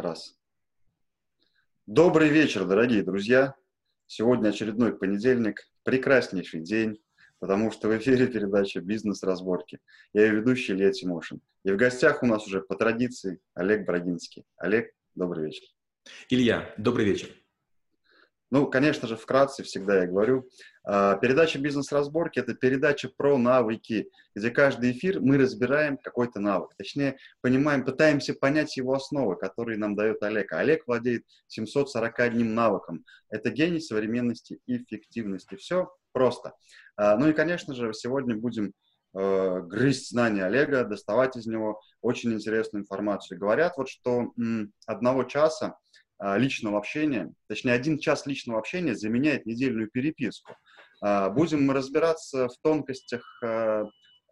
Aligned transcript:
Раз. 0.00 0.34
Добрый 1.86 2.30
вечер, 2.30 2.64
дорогие 2.64 3.02
друзья. 3.02 3.54
Сегодня 4.06 4.48
очередной 4.48 4.96
понедельник, 4.96 5.68
прекраснейший 5.82 6.62
день, 6.62 7.02
потому 7.38 7.70
что 7.70 7.88
в 7.88 7.98
эфире 7.98 8.26
передача 8.26 8.80
«Бизнес-разборки». 8.80 9.78
Я 10.14 10.24
ее 10.24 10.36
ведущий 10.36 10.72
Илья 10.72 10.90
Тимошин. 10.90 11.42
И 11.64 11.72
в 11.72 11.76
гостях 11.76 12.22
у 12.22 12.26
нас 12.26 12.46
уже 12.46 12.62
по 12.62 12.76
традиции 12.76 13.40
Олег 13.52 13.84
Брагинский. 13.84 14.46
Олег, 14.56 14.90
добрый 15.14 15.44
вечер. 15.44 15.66
Илья, 16.30 16.74
добрый 16.78 17.04
вечер. 17.04 17.28
Ну, 18.50 18.66
конечно 18.66 19.06
же, 19.06 19.16
вкратце 19.16 19.62
всегда 19.62 20.00
я 20.00 20.06
говорю. 20.08 20.48
А, 20.82 21.14
передача 21.16 21.60
«Бизнес-разборки»— 21.60 22.38
это 22.40 22.54
передача 22.54 23.08
про 23.08 23.38
навыки, 23.38 24.10
где 24.34 24.50
каждый 24.50 24.90
эфир 24.90 25.20
мы 25.20 25.38
разбираем 25.38 25.96
какой-то 25.96 26.40
навык. 26.40 26.74
Точнее, 26.76 27.16
понимаем, 27.42 27.84
пытаемся 27.84 28.34
понять 28.34 28.76
его 28.76 28.94
основы, 28.94 29.36
которые 29.36 29.78
нам 29.78 29.94
дает 29.94 30.22
Олег. 30.24 30.52
А 30.52 30.58
Олег 30.58 30.86
владеет 30.88 31.24
741 31.46 32.52
навыком. 32.52 33.04
Это 33.28 33.50
гений 33.50 33.80
современности 33.80 34.58
и 34.66 34.78
эффективности. 34.78 35.54
Все 35.54 35.94
просто. 36.12 36.54
А, 36.96 37.16
ну 37.16 37.28
и, 37.28 37.32
конечно 37.32 37.72
же, 37.74 37.92
сегодня 37.94 38.36
будем 38.36 38.72
грызть 39.12 40.10
знания 40.10 40.44
Олега, 40.44 40.84
доставать 40.84 41.36
из 41.36 41.44
него 41.44 41.80
очень 42.00 42.32
интересную 42.32 42.82
информацию. 42.82 43.40
Говорят 43.40 43.76
вот, 43.76 43.88
что 43.88 44.32
одного 44.86 45.24
часа 45.24 45.78
личного 46.20 46.78
общения, 46.78 47.32
точнее, 47.48 47.72
один 47.72 47.98
час 47.98 48.26
личного 48.26 48.58
общения 48.58 48.94
заменяет 48.94 49.46
недельную 49.46 49.90
переписку. 49.90 50.54
А, 51.00 51.30
будем 51.30 51.64
мы 51.64 51.74
разбираться 51.74 52.48
в 52.48 52.56
тонкостях 52.62 53.22
а, 53.42 53.84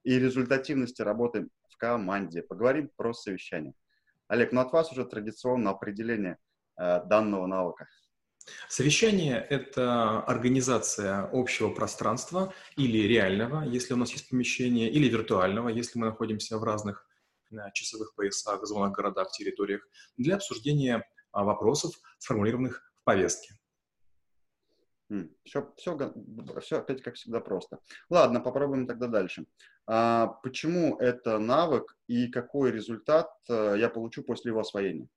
и 0.05 0.19
результативности 0.19 1.03
работы 1.03 1.49
в 1.71 1.77
команде. 1.77 2.43
Поговорим 2.43 2.91
про 2.97 3.13
совещание. 3.13 3.75
Олег, 4.29 4.53
ну 4.53 4.61
от 4.61 4.73
вас 4.73 4.93
уже 4.93 5.05
традиционно 5.05 5.71
определение 5.71 6.37
данного 6.77 7.47
навыка. 7.47 7.89
Совещание– 8.69 9.45
это 9.51 10.21
организация 10.21 11.29
общего 11.33 11.71
пространства 11.71 12.55
или 12.77 12.99
реального, 12.99 13.65
если 13.65 13.95
у 13.95 13.97
нас 13.97 14.13
есть 14.13 14.29
помещение, 14.29 14.91
или 14.91 15.09
виртуального, 15.09 15.71
если 15.71 15.99
мы 15.99 16.07
находимся 16.07 16.57
в 16.59 16.63
разных 16.63 17.05
часовых 17.73 18.15
поясах, 18.15 18.65
зонах, 18.65 18.93
городах, 18.93 19.33
территориях, 19.33 19.87
для 20.17 20.37
обсуждения 20.37 20.97
а, 20.97 21.03
вопросов, 21.33 21.93
сформулированных 22.19 22.83
в 22.97 23.05
повестке. 23.05 23.55
Все, 25.45 25.73
все, 25.77 25.97
все 26.61 26.79
опять 26.79 27.03
как 27.03 27.15
всегда 27.15 27.41
просто. 27.41 27.79
Ладно, 28.11 28.41
попробуем 28.41 28.87
тогда 28.87 29.07
дальше. 29.07 29.47
А 29.87 30.27
почему 30.27 30.99
это 30.99 31.39
навык 31.39 31.97
и 32.09 32.29
какой 32.29 32.71
результат 32.71 33.31
э, 33.49 33.77
я 33.79 33.89
получу 33.89 34.23
после 34.23 34.51
его 34.51 34.61
освоения? 34.61 35.09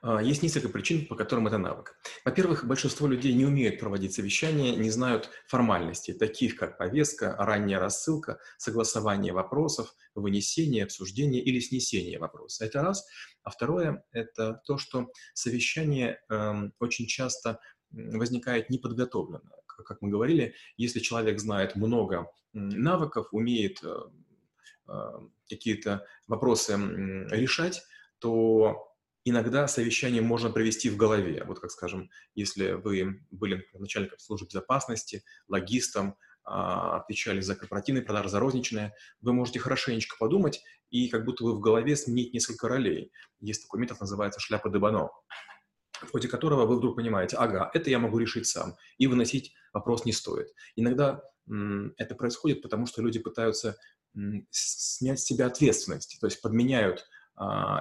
А, 0.00 0.22
есть 0.22 0.42
несколько 0.42 0.68
причин, 0.68 1.06
по 1.06 1.16
которым 1.16 1.48
это 1.48 1.58
навык. 1.58 1.98
Во-первых, 2.24 2.64
большинство 2.66 3.06
людей 3.06 3.34
не 3.34 3.44
умеют 3.44 3.80
проводить 3.80 4.14
совещания, 4.14 4.76
не 4.76 4.90
знают 4.90 5.28
формальностей, 5.48 6.14
таких 6.14 6.56
как 6.56 6.78
повестка, 6.78 7.34
ранняя 7.38 7.80
рассылка, 7.80 8.38
согласование 8.58 9.32
вопросов, 9.32 9.94
вынесение, 10.14 10.84
обсуждение 10.84 11.42
или 11.42 11.58
снесение 11.58 12.18
вопроса. 12.18 12.64
Это 12.64 12.82
раз. 12.82 13.06
А 13.42 13.50
второе– 13.50 14.04
это 14.12 14.62
то, 14.66 14.78
что 14.78 15.10
совещание 15.34 16.20
э, 16.28 16.70
очень 16.78 17.06
часто 17.06 17.60
возникает 17.90 18.70
неподготовленно. 18.70 19.50
Как 19.66 20.02
мы 20.02 20.10
говорили, 20.10 20.54
если 20.76 21.00
человек 21.00 21.40
знает 21.40 21.74
много 21.74 22.30
навыков, 22.52 23.28
умеет 23.32 23.82
э, 23.82 23.96
э, 24.88 24.92
какие-то 25.48 26.04
вопросы 26.26 26.74
решать, 27.30 27.82
то 28.18 28.87
иногда 29.28 29.68
совещание 29.68 30.22
можно 30.22 30.50
провести 30.50 30.90
в 30.90 30.96
голове. 30.96 31.44
Вот 31.44 31.60
как, 31.60 31.70
скажем, 31.70 32.10
если 32.34 32.72
вы 32.72 33.20
были 33.30 33.66
начальником 33.74 34.18
службы 34.18 34.48
безопасности, 34.48 35.24
логистом, 35.48 36.16
а, 36.44 36.96
отвечали 36.96 37.40
за 37.40 37.54
корпоративные 37.54 38.02
продажи, 38.02 38.30
за 38.30 38.40
розничные, 38.40 38.94
вы 39.20 39.32
можете 39.32 39.58
хорошенечко 39.58 40.16
подумать 40.18 40.62
и 40.90 41.08
как 41.08 41.24
будто 41.24 41.44
вы 41.44 41.54
в 41.54 41.60
голове 41.60 41.94
сменить 41.94 42.32
несколько 42.32 42.68
ролей. 42.68 43.12
Есть 43.40 43.62
такой 43.62 43.80
метод, 43.80 44.00
называется 44.00 44.40
шляпа 44.40 44.70
Дебано, 44.70 45.10
в 45.92 46.10
ходе 46.10 46.28
которого 46.28 46.64
вы 46.64 46.76
вдруг 46.76 46.96
понимаете, 46.96 47.36
ага, 47.36 47.70
это 47.74 47.90
я 47.90 47.98
могу 47.98 48.18
решить 48.18 48.46
сам, 48.46 48.76
и 48.96 49.06
выносить 49.06 49.52
вопрос 49.72 50.06
не 50.06 50.12
стоит. 50.12 50.48
Иногда 50.76 51.22
это 51.96 52.14
происходит, 52.14 52.62
потому 52.62 52.86
что 52.86 53.02
люди 53.02 53.18
пытаются 53.18 53.76
снять 54.50 55.20
с 55.20 55.24
себя 55.24 55.46
ответственность, 55.46 56.18
то 56.20 56.26
есть 56.26 56.40
подменяют 56.40 57.06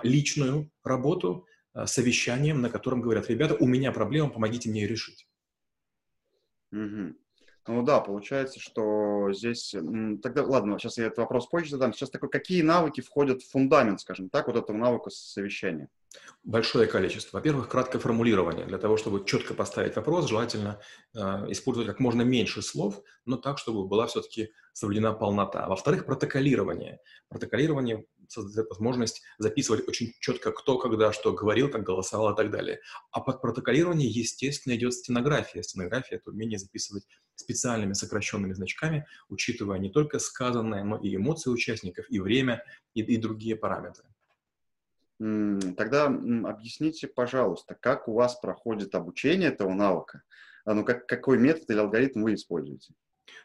личную 0.03 0.71
работу 0.83 1.47
а, 1.77 1.85
совещанием, 1.85 2.61
на 2.61 2.69
котором 2.69 3.01
говорят, 3.01 3.29
ребята, 3.29 3.55
у 3.59 3.67
меня 3.67 3.91
проблема, 3.91 4.29
помогите 4.29 4.69
мне 4.69 4.81
ее 4.81 4.87
решить. 4.87 5.27
Угу. 6.71 7.15
Ну 7.67 7.83
да, 7.83 7.99
получается, 7.99 8.59
что 8.59 9.31
здесь... 9.33 9.75
Тогда, 10.23 10.43
ладно, 10.43 10.79
сейчас 10.79 10.97
я 10.97 11.05
этот 11.05 11.19
вопрос 11.19 11.47
позже 11.47 11.71
задам. 11.71 11.93
Сейчас 11.93 12.09
такой, 12.09 12.29
какие 12.29 12.61
навыки 12.61 13.01
входят 13.01 13.43
в 13.43 13.51
фундамент, 13.51 14.01
скажем 14.01 14.29
так, 14.29 14.47
вот 14.47 14.55
этого 14.55 14.75
навыка 14.75 15.09
совещания? 15.09 15.89
Большое 16.43 16.87
количество. 16.87 17.37
Во-первых, 17.37 17.67
краткое 17.67 17.99
формулирование. 17.99 18.65
Для 18.65 18.77
того, 18.77 18.97
чтобы 18.97 19.25
четко 19.25 19.53
поставить 19.53 19.97
вопрос, 19.97 20.29
желательно 20.29 20.79
э, 21.13 21.19
использовать 21.49 21.89
как 21.89 21.99
можно 21.99 22.21
меньше 22.21 22.61
слов, 22.61 23.03
но 23.25 23.37
так, 23.37 23.59
чтобы 23.59 23.85
была 23.85 24.07
все-таки 24.07 24.51
соблюдена 24.71 25.13
полнота. 25.13 25.67
Во-вторых, 25.67 26.05
протоколирование. 26.05 27.01
Протоколирование 27.27 28.05
создает 28.31 28.69
возможность 28.69 29.21
записывать 29.37 29.87
очень 29.87 30.13
четко, 30.19 30.51
кто 30.51 30.77
когда 30.77 31.11
что 31.13 31.33
говорил, 31.33 31.69
как 31.69 31.83
голосовал 31.83 32.33
и 32.33 32.35
так 32.35 32.51
далее. 32.51 32.79
А 33.11 33.21
под 33.21 33.41
протоколирование, 33.41 34.09
естественно, 34.09 34.75
идет 34.75 34.93
стенография. 34.93 35.61
Стенография— 35.61 36.17
это 36.17 36.29
умение 36.29 36.59
записывать 36.59 37.07
специальными 37.35 37.93
сокращенными 37.93 38.53
значками, 38.53 39.05
учитывая 39.29 39.79
не 39.79 39.89
только 39.89 40.19
сказанное, 40.19 40.83
но 40.83 40.97
и 40.97 41.15
эмоции 41.15 41.49
участников, 41.49 42.05
и 42.09 42.19
время, 42.19 42.63
и, 42.93 43.01
и 43.01 43.17
другие 43.17 43.55
параметры. 43.55 44.05
Тогда 45.19 46.05
объясните, 46.05 47.07
пожалуйста, 47.07 47.75
как 47.79 48.07
у 48.07 48.13
вас 48.13 48.35
проходит 48.35 48.93
обучение 48.93 49.49
этого 49.49 49.73
навыка? 49.73 50.21
Ну, 50.65 50.83
как, 50.83 51.07
какой 51.07 51.39
метод 51.39 51.69
или 51.69 51.79
алгоритм 51.79 52.23
вы 52.23 52.35
используете? 52.35 52.93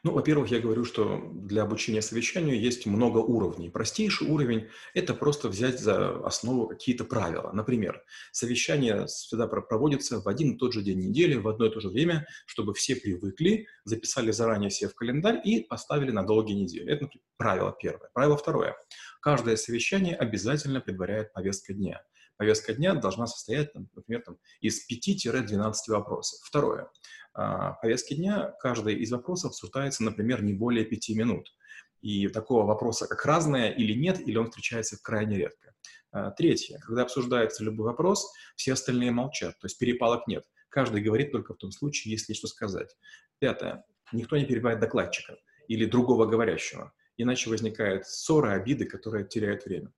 Ну, 0.04 0.12
во-первых, 0.12 0.50
я 0.50 0.58
говорю, 0.58 0.84
что 0.84 1.30
для 1.32 1.62
обучения 1.62 2.02
совещанию 2.02 2.60
есть 2.60 2.86
много 2.86 3.18
уровней. 3.18 3.70
Простейший 3.70 4.28
уровень– 4.28 4.68
это 4.94 5.14
просто 5.14 5.48
взять 5.48 5.78
за 5.78 6.24
основу 6.26 6.66
какие-то 6.66 7.04
правила. 7.04 7.52
Например, 7.52 8.02
совещание 8.32 9.06
всегда 9.06 9.46
проводится 9.46 10.20
в 10.20 10.26
один 10.26 10.52
и 10.52 10.58
тот 10.58 10.72
же 10.72 10.82
день 10.82 10.98
недели, 10.98 11.36
в 11.36 11.46
одно 11.46 11.66
и 11.66 11.70
то 11.70 11.80
же 11.80 11.88
время, 11.88 12.26
чтобы 12.46 12.74
все 12.74 12.96
привыкли, 12.96 13.66
записали 13.84 14.32
заранее 14.32 14.70
себе 14.70 14.90
в 14.90 14.94
календарь 14.94 15.40
и 15.44 15.60
поставили 15.60 16.10
на 16.10 16.24
долгие 16.24 16.54
недели. 16.54 16.90
Это 16.90 17.04
например, 17.04 17.24
правило 17.36 17.76
первое. 17.80 18.10
Правило 18.12 18.36
второе. 18.36 18.76
Каждое 19.20 19.56
совещание 19.56 20.16
обязательно 20.16 20.80
предваряет 20.80 21.32
повестка 21.32 21.74
дня. 21.74 22.02
Повестка 22.42 22.74
дня 22.74 22.94
должна 22.96 23.28
состоять, 23.28 23.72
например, 23.94 24.22
там, 24.22 24.36
из 24.60 24.84
5-12 24.90 25.72
вопросов. 25.86 26.40
Второе. 26.42 26.90
А, 27.34 27.74
повестки 27.74 28.14
дня, 28.14 28.52
каждый 28.58 28.96
из 28.96 29.12
вопросов 29.12 29.52
обсуждается, 29.52 30.02
например, 30.02 30.42
не 30.42 30.52
более 30.52 30.84
пяти 30.84 31.14
минут. 31.14 31.54
И 32.00 32.26
такого 32.26 32.66
вопроса, 32.66 33.06
как 33.06 33.24
разное 33.24 33.70
или 33.70 33.92
нет, 33.92 34.18
или 34.18 34.38
он 34.38 34.46
встречается 34.46 34.98
крайне 35.00 35.36
редко. 35.36 35.72
А, 36.10 36.32
третье. 36.32 36.80
Когда 36.80 37.02
обсуждается 37.02 37.62
любой 37.62 37.86
вопрос, 37.86 38.32
все 38.56 38.72
остальные 38.72 39.12
молчат, 39.12 39.56
то 39.60 39.66
есть 39.66 39.78
перепалок 39.78 40.26
нет. 40.26 40.44
Каждый 40.68 41.00
говорит 41.00 41.30
только 41.30 41.54
в 41.54 41.58
том 41.58 41.70
случае, 41.70 42.10
если 42.10 42.32
есть 42.32 42.40
что 42.40 42.48
сказать. 42.48 42.96
Пятое. 43.38 43.84
Никто 44.10 44.36
не 44.36 44.46
перебивает 44.46 44.80
докладчика 44.80 45.36
или 45.68 45.84
другого 45.84 46.26
говорящего, 46.26 46.92
иначе 47.16 47.50
возникают 47.50 48.04
ссоры, 48.08 48.50
обиды, 48.50 48.86
которые 48.86 49.28
теряют 49.28 49.64
время. 49.64 49.92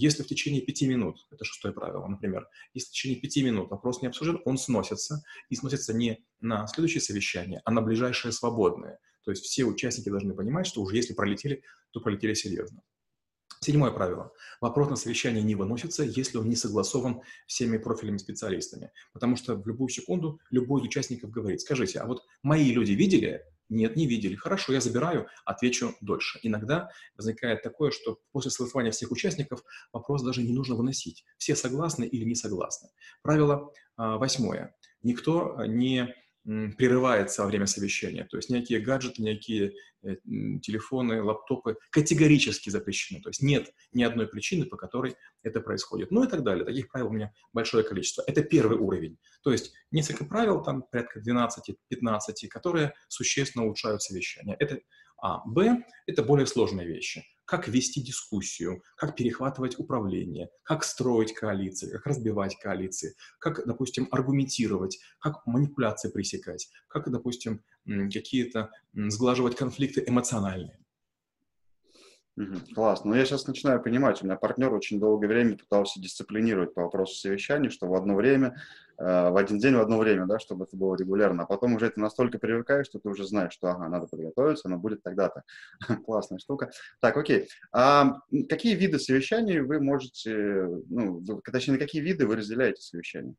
Если 0.00 0.22
в 0.22 0.28
течение 0.28 0.62
пяти 0.62 0.86
минут, 0.86 1.26
это 1.32 1.44
шестое 1.44 1.74
правило, 1.74 2.06
например, 2.06 2.46
если 2.72 2.88
в 2.88 2.92
течение 2.92 3.20
пяти 3.20 3.42
минут 3.42 3.68
вопрос 3.68 4.00
не 4.00 4.06
обсужден, 4.06 4.40
он 4.44 4.56
сносится, 4.56 5.24
и 5.48 5.56
сносится 5.56 5.92
не 5.92 6.24
на 6.38 6.68
следующее 6.68 7.00
совещание, 7.00 7.60
а 7.64 7.72
на 7.72 7.82
ближайшее 7.82 8.30
свободное. 8.30 9.00
То 9.24 9.32
есть 9.32 9.42
все 9.42 9.64
участники 9.64 10.08
должны 10.08 10.34
понимать, 10.34 10.68
что 10.68 10.82
уже 10.82 10.94
если 10.94 11.14
пролетели, 11.14 11.64
то 11.90 11.98
пролетели 11.98 12.34
серьезно. 12.34 12.80
Седьмое 13.60 13.90
правило. 13.90 14.30
Вопрос 14.60 14.88
на 14.88 14.94
совещание 14.94 15.42
не 15.42 15.56
выносится, 15.56 16.04
если 16.04 16.38
он 16.38 16.48
не 16.48 16.54
согласован 16.54 17.22
всеми 17.48 17.76
профильными 17.76 18.18
специалистами. 18.18 18.92
Потому 19.12 19.34
что 19.34 19.56
в 19.56 19.66
любую 19.66 19.88
секунду 19.88 20.40
любой 20.50 20.80
из 20.80 20.86
участников 20.86 21.32
говорит, 21.32 21.60
скажите, 21.60 21.98
а 21.98 22.06
вот 22.06 22.22
мои 22.44 22.70
люди 22.70 22.92
видели 22.92 23.42
нет, 23.68 23.96
не 23.96 24.06
видели. 24.06 24.34
Хорошо, 24.34 24.72
я 24.72 24.80
забираю, 24.80 25.28
отвечу 25.44 25.94
дольше. 26.00 26.38
Иногда 26.42 26.90
возникает 27.16 27.62
такое, 27.62 27.90
что 27.90 28.18
после 28.32 28.50
согласования 28.50 28.90
всех 28.90 29.10
участников 29.10 29.62
вопрос 29.92 30.22
даже 30.22 30.42
не 30.42 30.52
нужно 30.52 30.74
выносить. 30.74 31.24
Все 31.36 31.54
согласны 31.54 32.04
или 32.04 32.24
не 32.24 32.34
согласны. 32.34 32.88
Правило 33.22 33.72
а, 33.96 34.16
восьмое. 34.16 34.74
Никто 35.02 35.64
не 35.66 36.14
прерывается 36.78 37.42
во 37.42 37.48
время 37.48 37.66
совещания. 37.66 38.24
То 38.24 38.38
есть 38.38 38.48
никакие 38.48 38.80
гаджеты, 38.80 39.22
никакие 39.22 39.74
э, 40.02 40.16
телефоны, 40.62 41.22
лаптопы 41.22 41.76
категорически 41.90 42.70
запрещены. 42.70 43.20
То 43.20 43.28
есть 43.28 43.42
нет 43.42 43.70
ни 43.92 44.02
одной 44.02 44.26
причины, 44.28 44.64
по 44.64 44.78
которой 44.78 45.16
это 45.42 45.60
происходит. 45.60 46.10
Ну 46.10 46.24
и 46.24 46.28
так 46.28 46.42
далее. 46.42 46.64
Таких 46.64 46.88
правил 46.88 47.08
у 47.08 47.12
меня 47.12 47.32
большое 47.52 47.84
количество. 47.84 48.24
Это 48.26 48.42
первый 48.42 48.78
уровень. 48.78 49.18
То 49.42 49.52
есть 49.52 49.74
несколько 49.90 50.24
правил, 50.24 50.62
там 50.62 50.84
порядка 50.90 51.20
12-15, 51.20 52.48
которые 52.48 52.94
существенно 53.08 53.66
улучшают 53.66 54.02
совещание. 54.02 54.56
Это 54.58 54.80
А. 55.20 55.42
Б– 55.44 55.84
это 56.06 56.22
более 56.22 56.46
сложные 56.46 56.86
вещи 56.86 57.24
как 57.48 57.66
вести 57.66 58.02
дискуссию, 58.02 58.82
как 58.94 59.16
перехватывать 59.16 59.78
управление, 59.78 60.50
как 60.64 60.84
строить 60.84 61.32
коалиции, 61.32 61.90
как 61.90 62.06
разбивать 62.06 62.58
коалиции, 62.58 63.14
как, 63.40 63.66
допустим, 63.66 64.06
аргументировать, 64.10 64.98
как 65.18 65.46
манипуляции 65.46 66.10
пресекать, 66.10 66.68
как, 66.88 67.10
допустим, 67.10 67.64
какие-то 67.86 68.70
сглаживать 68.92 69.56
конфликты 69.56 70.04
эмоциональные. 70.06 70.78
Классно. 72.74 73.10
Но 73.10 73.14
ну, 73.14 73.20
я 73.20 73.26
сейчас 73.26 73.46
начинаю 73.46 73.82
понимать, 73.82 74.22
у 74.22 74.26
меня 74.26 74.36
партнер 74.36 74.72
очень 74.72 75.00
долгое 75.00 75.26
время 75.26 75.56
пытался 75.56 76.00
дисциплинировать 76.00 76.74
по 76.74 76.82
вопросу 76.82 77.14
совещаний, 77.14 77.70
что 77.70 77.88
в 77.88 77.94
одно 77.94 78.14
время, 78.14 78.60
э, 78.98 79.30
в 79.30 79.36
один 79.36 79.58
день, 79.58 79.74
в 79.74 79.80
одно 79.80 79.98
время, 79.98 80.26
да, 80.26 80.38
чтобы 80.38 80.64
это 80.64 80.76
было 80.76 80.94
регулярно. 80.94 81.42
А 81.42 81.46
потом 81.46 81.74
уже 81.74 81.86
это 81.86 82.00
настолько 82.00 82.38
привыкаешь, 82.38 82.86
что 82.86 83.00
ты 83.00 83.08
уже 83.08 83.26
знаешь, 83.26 83.52
что, 83.52 83.70
ага, 83.70 83.88
надо 83.88 84.06
подготовиться, 84.06 84.68
оно 84.68 84.78
будет 84.78 85.02
тогда-то. 85.02 85.42
Классная 86.04 86.38
штука. 86.38 86.70
Так, 87.00 87.16
окей. 87.16 87.48
А 87.72 88.20
какие 88.48 88.74
виды 88.74 88.98
совещаний 88.98 89.60
вы 89.60 89.80
можете, 89.80 90.68
ну, 90.88 91.22
точнее, 91.44 91.74
на 91.74 91.80
какие 91.80 92.02
виды 92.02 92.26
вы 92.26 92.36
разделяете 92.36 92.82
совещания? 92.82 93.34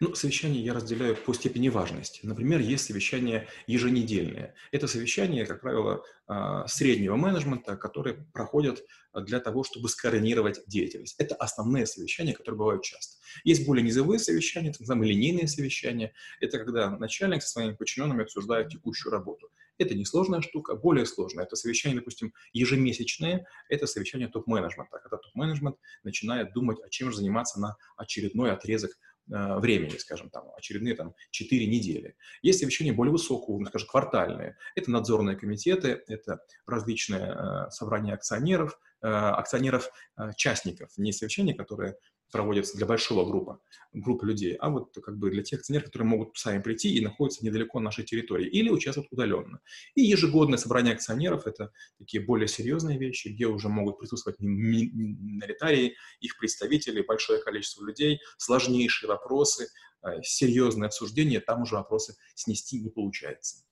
Ну, 0.00 0.14
совещания 0.14 0.60
я 0.60 0.74
разделяю 0.74 1.16
по 1.16 1.32
степени 1.34 1.68
важности. 1.68 2.20
Например, 2.22 2.60
есть 2.60 2.86
совещания 2.86 3.48
еженедельные. 3.66 4.54
Это 4.70 4.86
совещания, 4.86 5.46
как 5.46 5.60
правило, 5.60 6.02
а, 6.26 6.66
среднего 6.66 7.16
менеджмента, 7.16 7.76
которые 7.76 8.26
проходят 8.32 8.84
для 9.14 9.40
того, 9.40 9.64
чтобы 9.64 9.88
скоординировать 9.88 10.60
деятельность. 10.66 11.16
Это 11.18 11.34
основные 11.34 11.86
совещания, 11.86 12.32
которые 12.32 12.58
бывают 12.58 12.82
часто. 12.82 13.18
Есть 13.44 13.66
более 13.66 13.84
низовые 13.84 14.18
совещания, 14.18 14.72
так 14.72 14.80
называемые 14.80 15.12
линейные 15.12 15.48
совещания. 15.48 16.12
Это 16.40 16.58
когда 16.58 16.90
начальник 16.90 17.42
со 17.42 17.50
своими 17.50 17.74
подчиненными 17.74 18.22
обсуждает 18.22 18.70
текущую 18.70 19.12
работу. 19.12 19.50
Это 19.78 19.94
несложная 19.94 20.42
штука, 20.42 20.74
более 20.74 21.06
сложная. 21.06 21.44
Это 21.44 21.56
совещание, 21.56 21.98
допустим, 21.98 22.32
ежемесячное, 22.52 23.46
это 23.68 23.86
совещание 23.86 24.28
топ-менеджмента, 24.28 24.98
когда 24.98 25.16
топ-менеджмент 25.16 25.76
начинает 26.04 26.52
думать, 26.52 26.78
о 26.80 26.88
чем 26.88 27.10
же 27.10 27.18
заниматься 27.18 27.60
на 27.60 27.76
очередной 27.96 28.52
отрезок 28.52 28.92
времени, 29.26 29.96
скажем, 29.98 30.30
там, 30.30 30.50
очередные 30.56 30.94
там 30.94 31.14
4 31.30 31.66
недели. 31.66 32.16
Есть 32.42 32.60
совещания 32.60 32.92
более 32.92 33.12
высокого 33.12 33.54
уровня, 33.54 33.68
скажем, 33.68 33.88
квартальные. 33.88 34.56
Это 34.74 34.90
надзорные 34.90 35.36
комитеты, 35.36 36.02
это 36.08 36.40
различные 36.66 37.34
э, 37.34 37.70
собрания 37.70 38.14
акционеров, 38.14 38.78
э, 39.02 39.06
акционеров-частников, 39.08 40.90
не 40.96 41.12
совещания, 41.12 41.54
которые 41.54 41.96
проводятся 42.32 42.76
для 42.76 42.86
большого 42.86 43.24
группы, 43.24 43.58
группы 43.92 44.26
людей, 44.26 44.54
а 44.54 44.70
вот 44.70 44.96
как 45.04 45.18
бы 45.18 45.30
для 45.30 45.42
тех 45.42 45.60
акционеров, 45.60 45.86
которые 45.86 46.08
могут 46.08 46.36
сами 46.36 46.60
прийти 46.60 46.94
и 46.94 47.04
находятся 47.04 47.44
недалеко 47.44 47.78
от 47.78 47.84
нашей 47.84 48.04
территории 48.04 48.48
или 48.48 48.70
участвуют 48.70 49.12
удаленно. 49.12 49.60
И 49.94 50.02
ежегодное 50.02 50.58
собрание 50.58 50.94
акционеров– 50.94 51.46
это 51.46 51.70
такие 51.98 52.24
более 52.24 52.48
серьезные 52.48 52.98
вещи, 52.98 53.28
где 53.28 53.46
уже 53.46 53.68
могут 53.68 53.98
присутствовать 53.98 54.40
миноритарии, 54.40 55.94
их 56.20 56.38
представители, 56.38 57.02
большое 57.02 57.40
количество 57.42 57.84
людей, 57.84 58.18
сложнейшие 58.38 59.08
вопросы, 59.08 59.68
э, 60.02 60.22
серьезные 60.22 60.86
обсуждения, 60.86 61.40
там 61.40 61.62
уже 61.62 61.74
вопросы 61.74 62.16
снести 62.34 62.80
не 62.80 62.88
получается. 62.88 63.62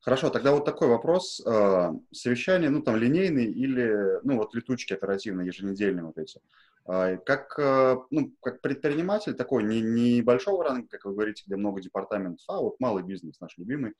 Хорошо, 0.00 0.30
тогда 0.30 0.52
вот 0.52 0.64
такой 0.64 0.88
вопрос. 0.88 1.42
Э, 1.44 1.90
совещание, 2.10 2.70
ну, 2.70 2.82
там, 2.82 2.96
линейные 2.96 3.48
или, 3.48 4.18
ну, 4.24 4.36
вот 4.38 4.54
летучки 4.54 4.94
оперативные, 4.94 5.46
еженедельные 5.48 6.04
вот 6.04 6.16
эти. 6.16 6.40
А, 6.86 7.16
как, 7.16 7.58
э, 7.58 7.96
ну, 8.10 8.32
как 8.40 8.60
предприниматель 8.60 9.34
такой, 9.34 9.64
не, 9.64 9.80
не 9.80 10.22
большого 10.22 10.62
ранга, 10.62 10.86
как 10.88 11.04
вы 11.04 11.14
говорите, 11.14 11.42
где 11.46 11.56
много 11.56 11.80
департаментов, 11.80 12.44
а 12.48 12.60
вот 12.60 12.78
малый 12.78 13.02
бизнес 13.02 13.40
наш 13.40 13.58
любимый. 13.58 13.94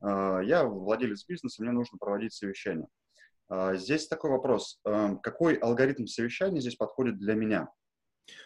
А, 0.00 0.40
я 0.40 0.64
владелец 0.64 1.24
бизнеса, 1.24 1.62
мне 1.62 1.70
нужно 1.70 1.98
проводить 1.98 2.34
совещание. 2.34 2.88
А, 3.48 3.76
здесь 3.76 4.08
такой 4.08 4.30
вопрос. 4.30 4.80
Какой 5.22 5.54
алгоритм 5.54 6.06
совещания 6.06 6.60
здесь 6.60 6.74
подходит 6.74 7.18
для 7.18 7.34
меня? 7.34 7.68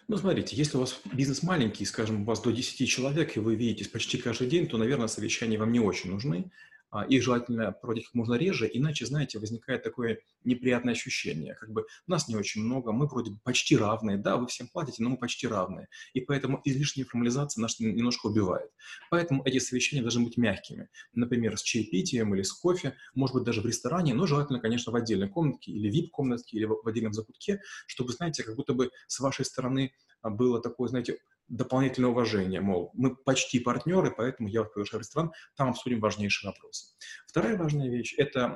Ну, 0.09 0.17
смотрите, 0.17 0.57
если 0.57 0.77
у 0.77 0.81
вас 0.81 1.01
бизнес 1.13 1.43
маленький, 1.43 1.85
скажем, 1.85 2.23
у 2.23 2.25
вас 2.25 2.41
до 2.41 2.51
10 2.51 2.89
человек, 2.89 3.37
и 3.37 3.41
вы 3.41 3.55
видитесь 3.55 3.89
почти 3.89 4.19
каждый 4.19 4.49
день, 4.49 4.67
то, 4.67 4.79
наверное, 4.79 5.07
совещания 5.07 5.59
вам 5.59 5.73
не 5.73 5.81
очень 5.81 6.11
нужны. 6.11 6.51
А, 6.91 7.05
их 7.05 7.23
желательно 7.23 7.73
проводить 7.73 8.07
как 8.07 8.15
можно 8.15 8.35
реже, 8.35 8.71
иначе, 8.73 9.07
знаете, 9.07 9.39
возникает 9.39 9.83
такое 9.83 10.21
неприятное 10.45 10.95
ощущение, 10.95 11.55
как 11.55 11.71
бы 11.71 11.85
нас 12.07 12.29
не 12.29 12.37
очень 12.37 12.63
много, 12.63 12.93
мы 12.93 13.07
вроде 13.07 13.33
почти 13.43 13.77
равные, 13.77 14.19
да, 14.19 14.37
вы 14.37 14.47
всем 14.47 14.69
платите, 14.69 15.03
но 15.03 15.11
мы 15.11 15.17
почти 15.17 15.49
равные, 15.49 15.89
и 16.15 16.21
поэтому 16.21 16.61
излишняя 16.65 17.05
формализация 17.05 17.61
нас 17.61 17.81
немножко 17.81 18.27
убивает. 18.27 18.71
Поэтому 19.11 19.43
эти 19.45 19.59
совещания 19.59 20.03
должны 20.03 20.25
быть 20.25 20.37
мягкими, 20.37 20.89
например, 21.13 21.59
с 21.59 21.63
чаепитием 21.63 22.35
или 22.35 22.43
с 22.43 22.53
кофе, 22.53 22.97
может 23.15 23.35
быть, 23.35 23.45
даже 23.45 23.61
в 23.63 23.67
ресторане, 23.67 24.15
но 24.15 24.27
желательно, 24.27 24.61
конечно, 24.61 24.93
в 24.93 24.97
отдельной 24.97 25.29
комнатке 25.29 25.73
или 25.73 25.91
вип-комнатке, 25.91 26.57
или 26.57 26.67
в 26.67 26.87
отдельном 26.87 27.13
закутке, 27.13 27.61
чтобы, 27.89 28.13
знаете, 28.13 28.45
как 28.45 28.55
будто 28.55 28.75
бы 28.75 28.91
с 29.09 29.19
вашей 29.19 29.45
стороны 29.45 29.93
а, 30.23 30.31
было 30.31 30.61
такое, 30.63 30.89
знаете, 30.89 31.19
дополнительное 31.49 32.11
уважение, 32.11 32.61
мол, 32.61 32.91
мы 32.95 33.15
почти 33.15 33.61
партнеры, 33.61 34.11
поэтому 34.11 34.49
я 34.49 34.61
вас 34.63 34.71
приглашаю 34.71 35.01
в 35.01 35.03
ресторан, 35.03 35.33
там 35.57 35.71
обсудим 35.71 36.01
важнейшие 36.01 36.51
вопросы. 36.51 36.95
Вторая 37.27 37.57
важная 37.57 37.89
вещь– 37.89 38.15
это, 38.19 38.55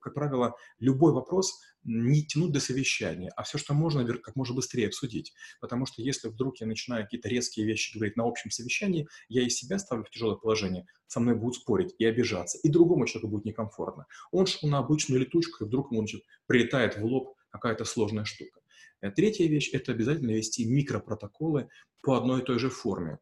как 0.00 0.14
правило, 0.14 0.54
любой 0.78 1.12
вопрос 1.12 1.60
не 1.86 2.24
тянуть 2.24 2.52
до 2.52 2.60
совещания, 2.60 3.30
а 3.36 3.44
все, 3.44 3.58
что 3.58 3.72
можно, 3.72 4.04
как 4.18 4.34
можно 4.34 4.56
быстрее 4.56 4.88
обсудить. 4.88 5.32
Потому 5.60 5.86
что 5.86 6.02
если 6.02 6.28
вдруг 6.28 6.60
я 6.60 6.66
начинаю 6.66 7.04
какие-то 7.04 7.28
резкие 7.28 7.64
вещи 7.64 7.96
говорить 7.96 8.16
на 8.16 8.24
общем 8.24 8.50
совещании, 8.50 9.08
я 9.28 9.42
и 9.42 9.48
себя 9.48 9.78
ставлю 9.78 10.04
в 10.04 10.10
тяжелое 10.10 10.36
положение, 10.36 10.86
со 11.06 11.20
мной 11.20 11.36
будут 11.36 11.56
спорить 11.56 11.94
и 11.98 12.04
обижаться, 12.04 12.58
и 12.58 12.68
другому 12.68 13.06
человеку 13.06 13.30
будет 13.30 13.44
некомфортно. 13.44 14.06
Он 14.32 14.46
шел 14.46 14.68
на 14.68 14.78
обычную 14.78 15.20
летучку, 15.20 15.64
и 15.64 15.66
вдруг 15.66 15.92
ему 15.92 16.00
значит, 16.00 16.22
прилетает 16.46 16.98
в 16.98 17.04
лоб 17.04 17.36
какая-то 17.50 17.84
сложная 17.84 18.24
штука. 18.24 18.60
Э, 19.00 19.10
третья 19.10 19.46
вещь– 19.46 19.70
это 19.72 19.92
обязательно 19.92 20.32
вести 20.32 20.64
микропротоколы 20.64 21.68
по 22.02 22.16
одной 22.16 22.42
и 22.42 22.44
той 22.44 22.58
же 22.58 22.70
форме. 22.70 23.18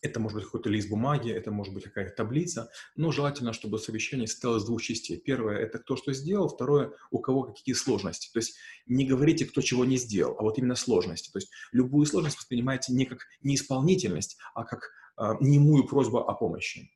Это 0.00 0.18
может 0.18 0.36
быть 0.36 0.46
какой-то 0.46 0.68
лист 0.68 0.88
бумаги, 0.88 1.30
это 1.30 1.52
может 1.52 1.72
быть 1.72 1.84
какая-то 1.84 2.16
таблица, 2.16 2.68
но 2.96 3.12
желательно, 3.12 3.52
чтобы 3.52 3.78
совещание 3.78 4.26
состояло 4.26 4.58
из 4.58 4.64
двух 4.64 4.82
частей. 4.82 5.16
Первое– 5.16 5.56
это 5.58 5.78
кто 5.78 5.96
что 5.96 6.12
сделал, 6.12 6.48
второе– 6.48 6.92
у 7.12 7.20
кого 7.20 7.44
какие 7.44 7.74
сложности. 7.76 8.28
То 8.32 8.40
есть 8.40 8.56
не 8.86 9.06
говорите, 9.06 9.46
кто 9.46 9.60
чего 9.60 9.84
не 9.84 9.98
сделал, 9.98 10.34
а 10.38 10.42
вот 10.42 10.58
именно 10.58 10.74
сложности. 10.74 11.30
То 11.30 11.38
есть 11.38 11.52
любую 11.70 12.04
сложность 12.06 12.36
воспринимайте 12.36 12.92
не 12.92 13.06
как 13.06 13.20
неисполнительность, 13.42 14.38
а 14.54 14.64
как 14.64 14.90
э, 15.18 15.34
немую 15.40 15.86
просьбу 15.86 16.18
о 16.18 16.34
помощи. 16.34 16.90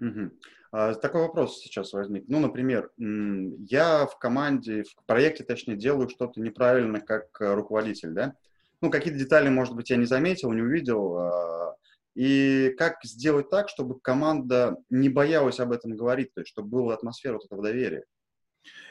Угу. 0.00 0.30
Такой 1.00 1.20
вопрос 1.20 1.60
сейчас 1.60 1.92
возник. 1.92 2.24
Ну, 2.26 2.40
например, 2.40 2.90
я 2.98 4.06
в 4.06 4.18
команде, 4.18 4.82
в 4.82 5.04
проекте, 5.06 5.44
точнее, 5.44 5.76
делаю 5.76 6.08
что-то 6.08 6.40
неправильно 6.40 7.00
как 7.00 7.40
э, 7.40 7.54
руководитель, 7.54 8.10
да? 8.10 8.34
Ну, 8.80 8.90
какие-то 8.90 9.18
детали, 9.18 9.48
может 9.48 9.76
быть, 9.76 9.90
я 9.90 9.96
не 9.96 10.04
заметил, 10.04 10.50
не 10.50 10.62
увидел. 10.62 11.16
А, 11.16 11.76
и 12.16 12.74
как 12.76 12.96
сделать 13.04 13.50
так, 13.50 13.68
чтобы 13.68 14.00
команда 14.00 14.76
не 14.90 15.08
боялась 15.08 15.60
об 15.60 15.70
этом 15.70 15.96
говорить, 15.96 16.34
то 16.34 16.40
есть 16.40 16.50
чтобы 16.50 16.68
была 16.68 16.94
атмосфера 16.94 17.34
вот 17.34 17.44
этого 17.44 17.62
доверия? 17.62 18.04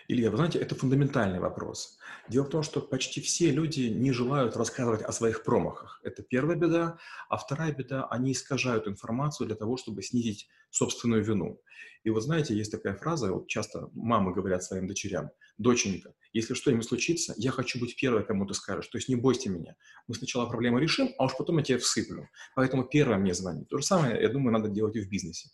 Илья, 0.07 0.29
вы 0.29 0.37
знаете, 0.37 0.59
это 0.59 0.75
фундаментальный 0.75 1.39
вопрос. 1.39 1.97
Дело 2.29 2.43
в 2.43 2.49
том, 2.49 2.63
что 2.63 2.81
почти 2.81 3.21
все 3.21 3.51
люди 3.51 3.81
не 3.83 4.11
желают 4.11 4.57
рассказывать 4.57 5.01
о 5.01 5.11
своих 5.11 5.43
промахах. 5.43 6.01
Это 6.03 6.23
первая 6.23 6.57
беда. 6.57 6.97
А 7.29 7.37
вторая 7.37 7.73
беда, 7.73 8.05
они 8.07 8.33
искажают 8.33 8.87
информацию 8.87 9.47
для 9.47 9.55
того, 9.55 9.77
чтобы 9.77 10.03
снизить 10.03 10.49
собственную 10.69 11.23
вину. 11.23 11.61
И 12.03 12.09
вот 12.09 12.21
знаете, 12.21 12.55
есть 12.55 12.71
такая 12.71 12.95
фраза, 12.95 13.31
вот 13.31 13.47
часто 13.47 13.89
мамы 13.93 14.33
говорят 14.33 14.63
своим 14.63 14.87
дочерям, 14.87 15.29
доченька, 15.57 16.13
если 16.33 16.53
что-нибудь 16.53 16.85
случится, 16.85 17.33
я 17.37 17.51
хочу 17.51 17.79
быть 17.79 17.95
первой, 17.95 18.25
кому 18.25 18.45
ты 18.45 18.53
скажешь, 18.55 18.87
то 18.87 18.97
есть 18.97 19.07
не 19.07 19.15
бойся 19.15 19.49
меня. 19.49 19.75
Мы 20.07 20.15
сначала 20.15 20.47
проблему 20.47 20.79
решим, 20.79 21.13
а 21.17 21.25
уж 21.25 21.37
потом 21.37 21.59
я 21.59 21.63
тебе 21.63 21.77
всыплю. 21.77 22.27
Поэтому 22.55 22.83
первая 22.83 23.19
мне 23.19 23.33
звони. 23.33 23.65
То 23.65 23.77
же 23.77 23.83
самое, 23.83 24.19
я 24.21 24.29
думаю, 24.29 24.51
надо 24.51 24.69
делать 24.69 24.95
и 24.95 25.01
в 25.01 25.09
бизнесе. 25.09 25.49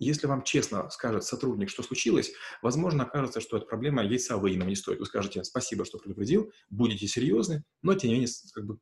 Если 0.00 0.26
вам 0.26 0.42
честно 0.42 0.88
скажет 0.88 1.24
сотрудник, 1.24 1.68
что 1.68 1.82
случилось, 1.82 2.32
возможно, 2.62 3.04
окажется, 3.04 3.40
что 3.40 3.58
эта 3.58 3.66
проблема 3.66 4.02
есть, 4.02 4.30
а 4.30 4.38
вы 4.38 4.54
не 4.54 4.74
стоит. 4.74 4.98
Вы 4.98 5.04
скажете 5.04 5.44
спасибо, 5.44 5.84
что 5.84 5.98
предупредил, 5.98 6.50
будете 6.70 7.06
серьезны, 7.06 7.64
но 7.82 7.94
тем 7.94 8.08
не 8.08 8.14
менее 8.14 8.30
как 8.54 8.64
бы, 8.64 8.78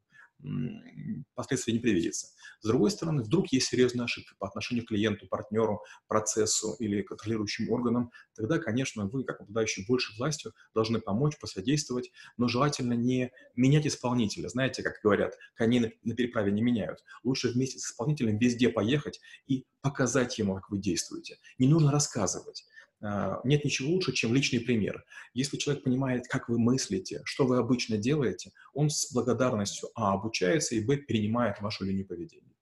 последствий 1.35 1.73
не 1.73 1.81
привидится. 1.81 2.29
С 2.61 2.67
другой 2.67 2.91
стороны, 2.91 3.23
вдруг 3.23 3.53
есть 3.53 3.69
серьезная 3.69 4.05
ошибка 4.05 4.35
по 4.39 4.47
отношению 4.47 4.85
к 4.85 4.89
клиенту, 4.89 5.27
партнеру, 5.29 5.83
процессу 6.07 6.75
или 6.79 7.03
контролирующим 7.03 7.71
органам, 7.71 8.11
тогда, 8.35 8.59
конечно, 8.59 9.07
вы, 9.07 9.25
как 9.25 9.41
обладающий 9.41 9.85
большей 9.87 10.17
властью, 10.17 10.53
должны 10.75 11.01
помочь, 11.01 11.39
посодействовать, 11.39 12.11
но 12.37 12.49
желательно 12.49 12.95
не 12.95 13.33
менять 13.57 13.87
исполнителя. 13.87 14.49
Знаете, 14.49 14.83
как 14.83 15.01
говорят, 15.03 15.37
коней 15.55 15.99
на 16.03 16.15
переправе 16.15 16.53
не 16.53 16.63
меняют. 16.63 17.01
Лучше 17.25 17.49
вместе 17.49 17.79
с 17.79 17.87
исполнителем 17.87 18.39
везде 18.39 18.69
поехать 18.69 19.21
и 19.47 19.67
показать 19.81 20.39
ему, 20.39 20.55
как 20.55 20.71
вы 20.71 20.79
действуете. 20.79 21.39
Не 21.59 21.69
нужно 21.69 21.91
рассказывать. 21.91 22.65
А, 23.01 23.41
нет 23.45 23.65
ничего 23.65 23.91
лучше, 23.91 24.13
чем 24.13 24.35
личный 24.35 24.61
пример. 24.61 25.05
Если 25.35 25.57
человек 25.57 25.85
понимает, 25.85 26.27
как 26.29 26.49
вы 26.49 26.59
мыслите, 26.59 27.23
что 27.25 27.47
вы 27.47 27.59
обычно 27.59 27.97
делаете, 27.97 28.51
он 28.75 28.91
с 28.91 29.13
благодарностью 29.13 29.91
А 29.95 30.15
обучается 30.15 30.75
и 30.75 30.85
Б 30.85 30.97
перенимает 30.97 31.61
вашу 31.61 31.85
линию 31.85 32.07
поведения. 32.07 32.55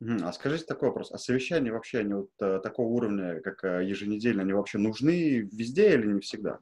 А 0.00 0.32
скажите 0.32 0.64
такой 0.64 0.88
вопрос. 0.88 1.10
А 1.12 1.18
совещания 1.18 1.72
вообще, 1.72 1.98
они 1.98 2.14
вот 2.14 2.30
э, 2.40 2.60
такого 2.62 2.86
уровня, 2.88 3.40
как 3.40 3.64
э, 3.64 3.84
еженедельно, 3.84 4.42
они 4.42 4.52
вообще 4.52 4.78
нужны 4.78 5.40
везде 5.52 5.94
или 5.94 6.06
не 6.06 6.20
всегда? 6.20 6.60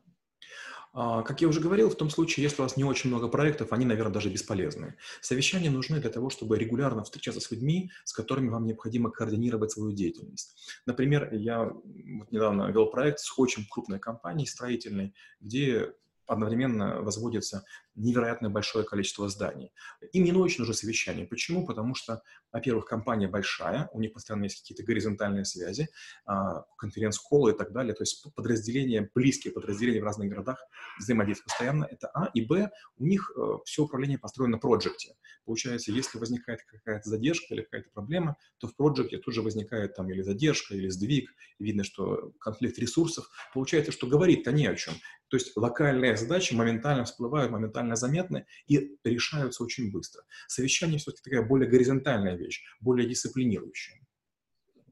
А, 0.92 1.22
как 1.22 1.40
я 1.42 1.48
уже 1.48 1.60
говорил, 1.60 1.90
в 1.90 1.96
том 1.96 2.10
случае, 2.10 2.44
если 2.44 2.60
у 2.60 2.64
вас 2.64 2.76
не 2.76 2.84
очень 2.84 3.10
много 3.10 3.28
проектов, 3.28 3.72
они, 3.72 3.84
наверное, 3.84 4.12
даже 4.12 4.30
бесполезны. 4.30 4.96
Совещания 5.20 5.70
нужны 5.70 6.00
для 6.00 6.10
того, 6.10 6.30
чтобы 6.30 6.58
регулярно 6.58 7.04
встречаться 7.04 7.40
с 7.40 7.50
людьми, 7.50 7.90
с 8.04 8.12
которыми 8.12 8.48
вам 8.48 8.66
необходимо 8.66 9.10
координировать 9.10 9.72
свою 9.72 9.92
деятельность. 9.92 10.56
Например, 10.86 11.32
я 11.32 11.64
вот 11.64 12.32
недавно 12.32 12.70
вел 12.70 12.86
проект 12.86 13.20
с 13.20 13.38
очень 13.38 13.66
крупной 13.68 13.98
компанией 13.98 14.46
строительной, 14.46 15.14
где 15.40 15.92
одновременно 16.26 17.02
возводится 17.02 17.64
невероятно 17.96 18.50
большое 18.50 18.84
количество 18.84 19.28
зданий. 19.28 19.72
Им 20.12 20.24
не 20.24 20.32
очень 20.32 20.60
нужно 20.60 20.74
совещание. 20.74 21.26
Почему? 21.26 21.66
Потому 21.66 21.94
что, 21.94 22.22
во-первых, 22.52 22.84
компания 22.84 23.26
большая, 23.26 23.88
у 23.92 24.00
них 24.00 24.12
постоянно 24.12 24.44
есть 24.44 24.60
какие-то 24.60 24.84
горизонтальные 24.84 25.44
связи, 25.44 25.88
а, 26.26 26.64
конференц-колы 26.78 27.52
и 27.52 27.56
так 27.56 27.72
далее, 27.72 27.94
то 27.94 28.02
есть 28.02 28.26
подразделения, 28.34 29.10
близкие 29.14 29.52
подразделения 29.52 30.00
в 30.00 30.04
разных 30.04 30.28
городах 30.28 30.58
взаимодействуют 30.98 31.46
постоянно, 31.46 31.88
это 31.90 32.08
А. 32.14 32.30
И 32.34 32.44
Б, 32.44 32.70
у 32.98 33.04
них 33.04 33.32
э, 33.36 33.58
все 33.64 33.82
управление 33.82 34.18
построено 34.18 34.56
на 34.56 34.58
проекте. 34.58 35.14
Получается, 35.44 35.92
если 35.92 36.18
возникает 36.18 36.60
какая-то 36.64 37.08
задержка 37.08 37.54
или 37.54 37.62
какая-то 37.62 37.90
проблема, 37.90 38.36
то 38.58 38.68
в 38.68 38.76
проекте 38.76 39.18
тут 39.18 39.34
же 39.34 39.42
возникает 39.42 39.94
там 39.94 40.10
или 40.10 40.22
задержка, 40.22 40.74
или 40.74 40.88
сдвиг, 40.88 41.30
видно, 41.58 41.84
что 41.84 42.32
конфликт 42.40 42.78
ресурсов. 42.78 43.28
Получается, 43.54 43.92
что 43.92 44.06
говорит-то 44.06 44.52
не 44.52 44.66
о 44.66 44.74
чем. 44.74 44.94
То 45.28 45.36
есть 45.36 45.56
локальные 45.56 46.16
задачи 46.16 46.54
моментально 46.54 47.04
всплывают, 47.04 47.50
моментально 47.50 47.85
заметны 47.94 48.46
и 48.66 48.96
решаются 49.04 49.62
очень 49.62 49.92
быстро. 49.92 50.24
Совещание 50.48 50.98
все-таки 50.98 51.30
такая 51.30 51.46
более 51.46 51.70
горизонтальная 51.70 52.36
вещь, 52.36 52.64
более 52.80 53.08
дисциплинирующая. 53.08 54.00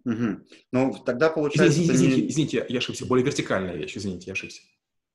Угу. 0.05 0.41
Ну, 0.73 0.95
тогда 1.05 1.31
получается... 1.31 1.73
Извините, 1.83 1.95
извините, 1.95 2.23
не... 2.23 2.29
извините, 2.29 2.67
я 2.69 2.79
ошибся. 2.79 3.07
Более 3.07 3.25
вертикальная 3.25 3.75
вещь, 3.75 3.97
извините, 3.97 4.27
я 4.27 4.33
ошибся. 4.35 4.61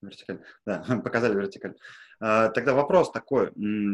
Вертикально, 0.02 0.44
да, 0.66 0.82
показали 1.04 1.36
вертикально. 1.36 1.78
А, 2.20 2.50
тогда 2.50 2.74
вопрос 2.74 3.12
такой. 3.12 3.52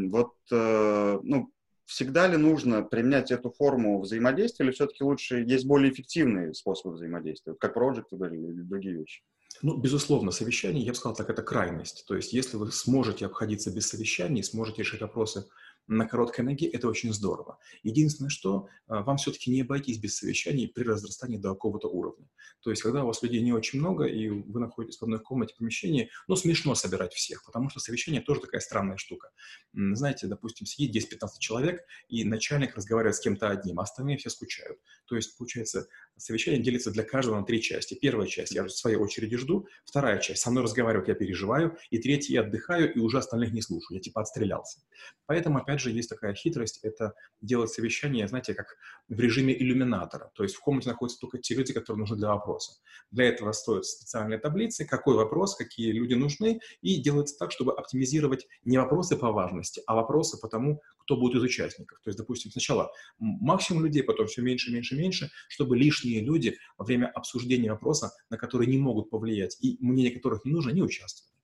Вот, 0.10 0.34
э, 0.51 1.20
ну, 1.22 1.51
всегда 1.86 2.27
ли 2.27 2.38
нужно 2.38 2.84
применять 2.84 3.32
эту 3.32 3.51
форму 3.51 4.01
взаимодействия, 4.01 4.65
или 4.65 4.74
все-таки 4.74 5.04
лучше 5.04 5.44
есть 5.44 5.65
более 5.65 5.92
эффективные 5.92 6.54
способы 6.54 6.96
взаимодействия, 6.96 7.56
как 7.56 7.74
проект 7.74 8.12
или 8.12 8.62
другие 8.62 8.96
вещи? 8.96 9.24
Ну, 9.65 9.75
безусловно, 9.75 10.29
совещание, 10.29 10.86
я 10.86 10.91
бы 10.91 10.95
сказал 10.95 11.15
так, 11.15 11.27
это 11.27 11.41
крайность. 11.41 12.05
То 12.07 12.15
есть, 12.15 12.34
если 12.34 12.55
вы 12.55 12.72
сможете 12.72 13.25
обходиться 13.25 13.72
без 13.72 13.88
совещаний, 13.88 14.43
сможете 14.43 14.84
решить 14.84 15.01
вопросы 15.01 15.48
на 15.88 16.08
короткой 16.08 16.46
ноге, 16.46 16.68
это 16.68 16.88
очень 16.88 17.13
здорово. 17.13 17.60
Единственное, 17.84 18.30
что 18.30 18.68
а, 18.88 19.04
вам 19.04 19.18
все-таки 19.18 19.51
не 19.51 19.62
обойтись 19.62 19.98
без 19.98 20.18
совещаний 20.18 20.68
при 20.68 20.84
разрастании 20.84 21.38
до 21.38 21.50
какого-то 21.50 21.88
уровня. 21.88 22.27
То 22.62 22.72
есть, 22.72 22.82
когда 22.82 23.04
у 23.04 23.08
вас 23.08 23.22
людей 23.22 23.42
не 23.42 23.54
очень 23.54 23.80
много, 23.80 24.06
и 24.06 24.27
вы 24.30 24.60
находитесь 24.60 24.98
в 24.98 25.04
одной 25.04 25.20
комнате, 25.20 25.54
помещении, 25.58 26.10
ну, 26.27 26.36
смешно 26.36 26.74
собирать 26.75 27.13
всех, 27.13 27.44
потому 27.46 27.70
что 27.70 27.80
совещание 27.80 28.22
тоже 28.22 28.42
такая 28.42 28.62
странная 28.62 28.98
штука. 28.98 29.30
Знаете, 29.74 30.27
допустим, 30.27 30.65
сидит 30.65 30.96
10-15 30.96 31.27
человек, 31.39 31.82
и 32.08 32.24
начальник 32.24 32.75
разговаривает 32.75 33.15
с 33.15 33.20
кем-то 33.20 33.50
одним, 33.50 33.80
а 33.80 33.84
остальные 33.84 34.18
все 34.18 34.30
скучают. 34.30 34.80
То 35.06 35.15
есть, 35.15 35.38
получается, 35.38 35.88
совещание 36.18 36.62
делится 36.62 36.92
для 36.92 37.04
каждого 37.04 37.39
на 37.39 37.46
три 37.46 37.62
части. 37.62 37.94
Первая 37.94 38.27
часть, 38.27 38.54
я 38.54 38.63
в 38.63 38.70
своей 38.70 38.98
очереди 38.98 39.38
жду. 39.38 39.68
Вторая 39.86 40.20
часть, 40.20 40.42
со 40.42 40.50
мной 40.50 40.63
разговаривают, 40.63 41.08
я 41.08 41.15
переживаю. 41.15 41.77
И 41.89 42.00
третья, 42.00 42.34
я 42.34 42.42
отдыхаю 42.42 42.94
и 42.94 43.00
уже 43.00 43.18
остальных 43.20 43.54
не 43.54 43.62
слушаю. 43.62 43.98
Я 43.98 44.01
типа 44.01 44.22
отстрелялся. 44.22 44.80
Поэтому, 45.25 45.60
опять 45.60 45.75
же, 45.79 45.91
есть 45.91 46.10
такая 46.10 46.34
хитрость, 46.34 46.79
это 46.84 47.13
делать 47.41 47.72
совещание, 47.72 48.27
знаете, 48.27 48.53
как 48.53 48.77
в 49.08 49.20
режиме 49.20 49.55
иллюминатора. 49.58 50.32
То 50.36 50.44
есть 50.44 50.55
в 50.55 50.60
комнате 50.60 50.89
находятся 50.89 51.20
только 51.20 51.38
те 51.38 51.55
люди, 51.55 51.74
которые 51.74 52.00
нужны 52.01 52.17
для 52.17 52.29
вопроса. 52.29 52.74
Для 53.12 53.25
этого 53.25 53.51
стоят 53.51 53.86
специальные 53.86 54.39
таблицы, 54.39 54.86
какой 54.86 55.15
вопрос, 55.15 55.55
какие 55.55 55.91
люди 55.91 56.13
нужны, 56.13 56.60
и 56.82 57.01
делается 57.01 57.38
так, 57.38 57.51
чтобы 57.51 57.74
оптимизировать 57.74 58.48
не 58.63 58.77
вопросы 58.77 59.15
по 59.17 59.32
важности, 59.32 59.82
а 59.86 59.96
вопросы 59.96 60.39
по 60.39 60.48
тому, 60.48 60.82
кто 61.00 61.17
будет 61.17 61.36
из 61.36 61.44
участников. 61.44 62.00
То 62.03 62.10
есть, 62.10 62.17
допустим, 62.17 62.51
сначала 62.51 62.91
максимум 63.20 63.86
людей, 63.86 64.03
потом 64.03 64.27
все 64.27 64.41
меньше, 64.41 64.72
меньше, 64.72 64.96
меньше, 64.96 65.32
чтобы 65.48 65.77
лишние 65.77 66.22
люди 66.22 66.58
во 66.77 66.86
время 66.86 67.08
обсуждения 67.08 67.72
вопроса, 67.72 68.12
на 68.29 68.38
который 68.38 68.67
не 68.67 68.77
могут 68.77 69.10
повлиять 69.10 69.58
и 69.62 69.77
мнение 69.79 70.12
которых 70.12 70.46
не 70.46 70.51
нужно, 70.51 70.72
не 70.72 70.82
участвовали. 70.82 71.36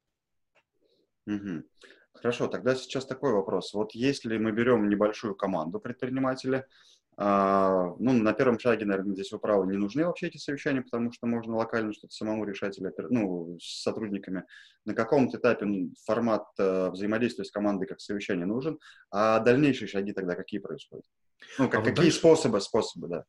Угу. 1.28 1.64
Хорошо, 2.14 2.48
тогда 2.48 2.76
сейчас 2.76 3.06
такой 3.06 3.34
вопрос. 3.34 3.74
Вот 3.74 3.94
если 3.94 4.38
мы 4.38 4.52
берем 4.52 4.90
небольшую 4.90 5.36
команду 5.36 5.80
предпринимателя, 5.80 6.68
а, 7.18 7.94
ну, 8.00 8.14
на 8.14 8.34
первом 8.34 8.58
шаге, 8.58 8.86
наверное, 8.86 9.14
здесь 9.14 9.32
вы 9.32 9.40
правы, 9.40 9.68
не 9.68 9.78
нужны 9.78 10.06
вообще 10.06 10.28
эти 10.28 10.38
совещания, 10.38 10.82
потому 10.82 11.12
что 11.12 11.28
можно 11.28 11.56
локально 11.56 11.94
что-то 11.94 12.14
самому 12.14 12.46
решать 12.46 12.78
или 12.80 12.92
ну, 13.10 13.58
с 13.60 13.84
сотрудниками. 13.84 14.46
На 14.86 14.94
каком-то 14.94 15.38
этапе 15.38 15.90
формат 16.06 16.46
э, 16.58 16.90
взаимодействия 16.90 17.46
с 17.46 17.52
командой 17.52 17.86
как 17.86 18.02
совещание 18.02 18.46
нужен, 18.46 18.80
а 19.12 19.40
дальнейшие 19.40 19.88
шаги 19.88 20.14
тогда 20.14 20.36
какие 20.36 20.60
происходят? 20.60 21.06
Ну, 21.60 21.70
как, 21.70 21.82
а 21.82 21.84
какие 21.84 22.06
дальше... 22.06 22.18
способы, 22.18 22.62
способы, 22.62 23.08
да. 23.08 23.26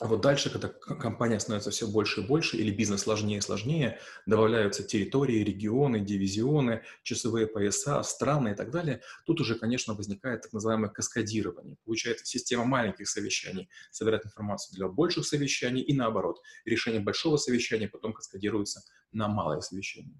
А 0.00 0.06
вот 0.06 0.22
дальше, 0.22 0.48
когда 0.48 0.68
компания 0.68 1.38
становится 1.38 1.70
все 1.70 1.86
больше 1.86 2.22
и 2.22 2.26
больше, 2.26 2.56
или 2.56 2.70
бизнес 2.70 3.02
сложнее 3.02 3.36
и 3.36 3.42
сложнее, 3.42 4.00
добавляются 4.24 4.82
территории, 4.82 5.44
регионы, 5.44 6.00
дивизионы, 6.00 6.82
часовые 7.02 7.46
пояса, 7.46 8.02
страны 8.02 8.52
и 8.52 8.54
так 8.54 8.70
далее, 8.70 9.02
тут 9.26 9.42
уже, 9.42 9.56
конечно, 9.56 9.92
возникает 9.92 10.40
так 10.40 10.54
называемое 10.54 10.88
каскадирование. 10.88 11.76
Получается 11.84 12.24
система 12.24 12.64
маленьких 12.64 13.08
совещаний 13.10 13.68
собирает 13.90 14.24
информацию 14.24 14.74
для 14.74 14.88
больших 14.88 15.26
совещаний 15.26 15.82
и 15.82 15.92
наоборот. 15.92 16.40
Решение 16.64 17.02
большого 17.02 17.36
совещания 17.36 17.86
потом 17.86 18.14
каскадируется 18.14 18.82
на 19.12 19.28
малое 19.28 19.60
совещание. 19.60 20.16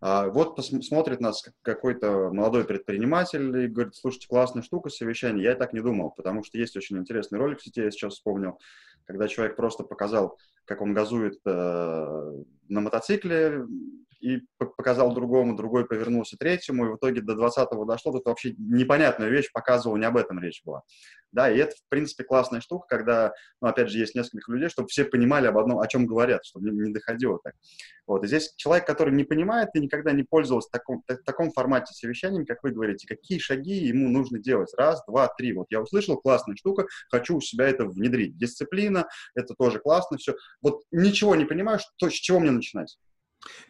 А 0.00 0.28
вот 0.28 0.64
смотрит 0.64 1.20
нас 1.20 1.44
какой-то 1.62 2.30
молодой 2.32 2.64
предприниматель 2.64 3.64
и 3.64 3.68
говорит, 3.68 3.96
слушайте, 3.96 4.28
классная 4.28 4.62
штука, 4.62 4.90
совещание. 4.90 5.44
Я 5.44 5.52
и 5.52 5.58
так 5.58 5.72
не 5.72 5.80
думал, 5.80 6.10
потому 6.10 6.44
что 6.44 6.58
есть 6.58 6.76
очень 6.76 6.98
интересный 6.98 7.38
ролик 7.38 7.58
в 7.58 7.64
сети, 7.64 7.80
я 7.80 7.90
сейчас 7.90 8.14
вспомнил, 8.14 8.58
когда 9.06 9.26
человек 9.26 9.56
просто 9.56 9.84
показал, 9.84 10.38
как 10.64 10.82
он 10.82 10.92
газует 10.92 11.40
э, 11.46 12.42
на 12.68 12.80
мотоцикле, 12.80 13.66
и 14.20 14.42
показал 14.58 15.14
другому, 15.14 15.56
другой 15.56 15.86
повернулся 15.86 16.36
третьему, 16.36 16.86
и 16.86 16.90
в 16.90 16.96
итоге 16.96 17.20
до 17.20 17.34
20-го 17.34 17.84
дошло, 17.84 18.12
тут 18.12 18.26
вообще 18.26 18.54
непонятная 18.58 19.28
вещь, 19.28 19.50
показывал, 19.52 19.96
не 19.96 20.06
об 20.06 20.16
этом 20.16 20.40
речь 20.40 20.62
была. 20.64 20.82
Да, 21.30 21.50
и 21.50 21.58
это, 21.58 21.76
в 21.76 21.88
принципе, 21.90 22.24
классная 22.24 22.60
штука, 22.60 22.86
когда, 22.88 23.32
ну, 23.60 23.68
опять 23.68 23.90
же, 23.90 23.98
есть 23.98 24.14
несколько 24.14 24.50
людей, 24.50 24.70
чтобы 24.70 24.88
все 24.88 25.04
понимали 25.04 25.46
об 25.46 25.58
одном, 25.58 25.78
о 25.78 25.86
чем 25.86 26.06
говорят, 26.06 26.44
чтобы 26.44 26.70
не, 26.70 26.90
доходило 26.90 27.38
так. 27.42 27.54
Вот, 28.06 28.24
и 28.24 28.26
здесь 28.26 28.54
человек, 28.56 28.86
который 28.86 29.12
не 29.12 29.24
понимает 29.24 29.68
и 29.74 29.80
никогда 29.80 30.12
не 30.12 30.22
пользовался 30.22 30.70
таком, 30.72 31.02
в 31.06 31.16
таком 31.24 31.52
формате 31.52 31.92
совещанием, 31.92 32.46
как 32.46 32.62
вы 32.62 32.70
говорите, 32.70 33.06
какие 33.06 33.38
шаги 33.38 33.74
ему 33.74 34.08
нужно 34.08 34.38
делать? 34.38 34.72
Раз, 34.76 35.04
два, 35.06 35.28
три. 35.28 35.52
Вот 35.52 35.66
я 35.70 35.82
услышал, 35.82 36.16
классная 36.16 36.56
штука, 36.56 36.86
хочу 37.10 37.36
у 37.36 37.40
себя 37.42 37.68
это 37.68 37.84
внедрить. 37.84 38.38
Дисциплина, 38.38 39.06
это 39.34 39.54
тоже 39.54 39.80
классно, 39.80 40.16
все. 40.16 40.34
Вот 40.62 40.82
ничего 40.90 41.34
не 41.34 41.44
понимаю, 41.44 41.78
что, 41.78 42.08
с 42.08 42.14
чего 42.14 42.40
мне 42.40 42.50
начинать? 42.50 42.96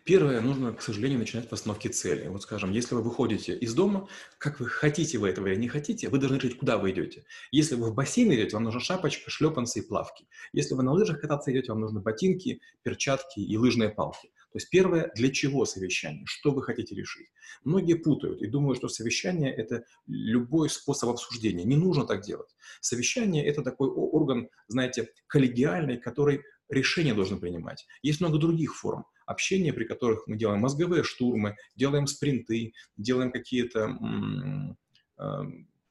Первое, 0.05 0.41
нужно, 0.41 0.73
к 0.73 0.81
сожалению, 0.81 1.19
начинать 1.19 1.49
постановки 1.49 1.89
цели. 1.89 2.29
Вот 2.29 2.43
скажем, 2.43 2.71
если 2.71 2.95
вы 2.95 3.03
выходите 3.03 3.55
из 3.55 3.75
дома, 3.75 4.09
как 4.39 4.61
вы 4.61 4.67
хотите 4.67 5.19
вы 5.19 5.29
этого 5.29 5.49
или 5.49 5.57
не 5.57 5.69
хотите, 5.69 6.09
вы 6.09 6.19
должны 6.19 6.37
решить, 6.37 6.59
куда 6.59 6.79
вы 6.79 6.93
идете. 6.93 7.27
Если 7.51 7.75
вы 7.75 7.91
в 7.91 7.95
бассейн 7.95 8.33
идете, 8.33 8.57
вам 8.57 8.65
нужна 8.65 8.81
шапочка, 8.81 9.31
шлепанцы 9.31 9.81
и 9.81 9.83
плавки. 9.83 10.27
Если 10.53 10.75
вы 10.75 10.83
на 10.83 10.93
лыжах 10.93 11.21
кататься 11.21 11.53
идете, 11.53 11.73
вам 11.73 11.83
нужны 11.83 12.01
ботинки, 12.01 12.63
перчатки 12.83 13.41
и 13.41 13.57
лыжные 13.59 13.91
палки. 13.91 14.29
То 14.53 14.57
есть 14.57 14.71
первое, 14.71 15.13
для 15.15 15.31
чего 15.31 15.67
совещание, 15.67 16.25
что 16.25 16.53
вы 16.53 16.63
хотите 16.63 16.95
решить. 16.95 17.29
Многие 17.65 17.95
путают 17.95 18.41
и 18.41 18.47
думают, 18.47 18.79
что 18.79 18.89
совещание– 18.89 19.55
это 19.57 19.85
любой 20.07 20.71
способ 20.71 21.11
обсуждения. 21.11 21.65
Не 21.65 21.77
нужно 21.77 22.07
так 22.07 22.23
делать. 22.23 22.49
Совещание– 22.81 23.45
это 23.47 23.63
такой 23.63 23.91
орган, 23.91 24.49
знаете, 24.69 25.13
коллегиальный, 25.27 25.99
который 25.99 26.41
решения 26.71 27.13
должен 27.13 27.41
принимать. 27.41 27.87
Есть 28.03 28.21
много 28.21 28.39
других 28.39 28.75
форм 28.75 29.05
общения, 29.29 29.73
при 29.73 29.85
которых 29.85 30.27
мы 30.27 30.37
делаем 30.37 30.61
мозговые 30.61 31.05
штурмы, 31.05 31.57
делаем 31.77 32.07
спринты, 32.07 32.73
делаем 32.97 33.31
какие-то 33.31 33.97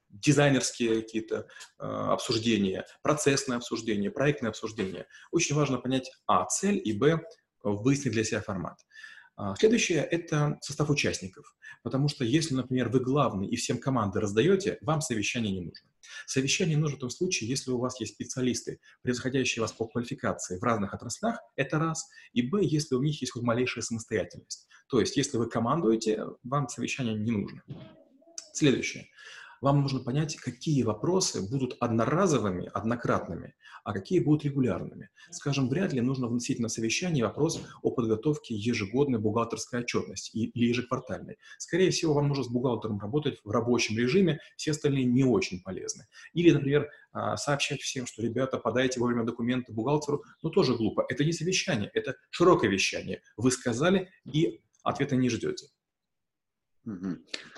дизайнерские 0.09 1.01
какие-то 1.01 1.47
э, 1.79 1.85
обсуждения, 1.85 2.85
процессные 3.03 3.57
обсуждения, 3.57 4.09
проектные 4.09 4.49
обсуждения. 4.49 5.05
Очень 5.31 5.55
важно 5.55 5.77
понять, 5.77 6.11
а, 6.25 6.45
цель, 6.45 6.81
и, 6.83 6.93
б, 6.93 7.21
выяснить 7.63 8.13
для 8.13 8.23
себя 8.23 8.41
формат. 8.41 8.79
А, 9.37 9.55
следующее– 9.55 9.99
это 10.11 10.57
состав 10.61 10.89
участников. 10.89 11.55
Потому 11.83 12.07
что 12.07 12.25
если, 12.25 12.55
например, 12.55 12.89
вы 12.89 12.99
главный 12.99 13.47
и 13.47 13.55
всем 13.55 13.77
команды 13.77 14.19
раздаете, 14.19 14.79
вам 14.81 14.99
совещание 14.99 15.53
не 15.53 15.61
нужно. 15.61 15.87
Совещание 16.25 16.75
нужно 16.75 16.97
в 16.97 17.01
том 17.01 17.11
случае, 17.11 17.47
если 17.47 17.69
у 17.69 17.77
вас 17.77 17.99
есть 17.99 18.15
специалисты, 18.15 18.79
превосходящие 19.03 19.61
вас 19.61 19.71
по 19.73 19.85
квалификации 19.85 20.57
в 20.57 20.63
разных 20.63 20.95
отраслях, 20.95 21.37
это 21.55 21.77
раз. 21.77 22.09
И 22.33 22.41
б, 22.41 22.63
если 22.63 22.95
у 22.95 23.03
них 23.03 23.21
есть 23.21 23.33
хоть 23.33 23.43
малейшая 23.43 23.83
самостоятельность. 23.83 24.67
То 24.89 24.99
есть, 24.99 25.15
если 25.15 25.37
вы 25.37 25.47
командуете, 25.47 26.25
вам 26.43 26.67
совещание 26.67 27.13
не 27.13 27.31
нужно. 27.31 27.63
Следующее 28.53 29.07
вам 29.61 29.81
нужно 29.81 29.99
понять, 29.99 30.35
какие 30.37 30.83
вопросы 30.83 31.47
будут 31.47 31.75
одноразовыми, 31.79 32.69
однократными, 32.73 33.55
а 33.83 33.93
какие 33.93 34.19
будут 34.19 34.45
регулярными. 34.45 35.09
Скажем, 35.31 35.69
вряд 35.69 35.93
ли 35.93 36.01
нужно 36.01 36.27
вносить 36.27 36.59
на 36.59 36.69
совещание 36.69 37.25
вопрос 37.25 37.61
о 37.81 37.91
подготовке 37.91 38.55
ежегодной 38.55 39.19
бухгалтерской 39.19 39.81
отчетности 39.81 40.37
или 40.37 40.65
ежеквартальной. 40.65 41.37
Скорее 41.57 41.91
всего, 41.91 42.13
вам 42.13 42.27
нужно 42.27 42.43
с 42.43 42.49
бухгалтером 42.49 42.99
работать 42.99 43.39
в 43.43 43.51
рабочем 43.51 43.97
режиме, 43.97 44.39
все 44.55 44.71
остальные 44.71 45.05
не 45.05 45.23
очень 45.23 45.61
полезны. 45.61 46.05
Или, 46.33 46.51
например, 46.51 46.89
а, 47.11 47.37
сообщать 47.37 47.81
всем, 47.81 48.05
что, 48.05 48.21
ребята, 48.21 48.57
подайте 48.57 48.99
вовремя 48.99 49.23
документы 49.23 49.73
бухгалтеру, 49.73 50.23
но 50.41 50.49
тоже 50.49 50.75
глупо. 50.75 51.05
Это 51.09 51.23
не 51.23 51.31
совещание, 51.31 51.89
это 51.93 52.15
широкое 52.29 52.69
вещание. 52.69 53.21
Вы 53.37 53.51
сказали 53.51 54.09
и 54.25 54.61
ответа 54.83 55.15
не 55.15 55.29
ждете. 55.29 55.67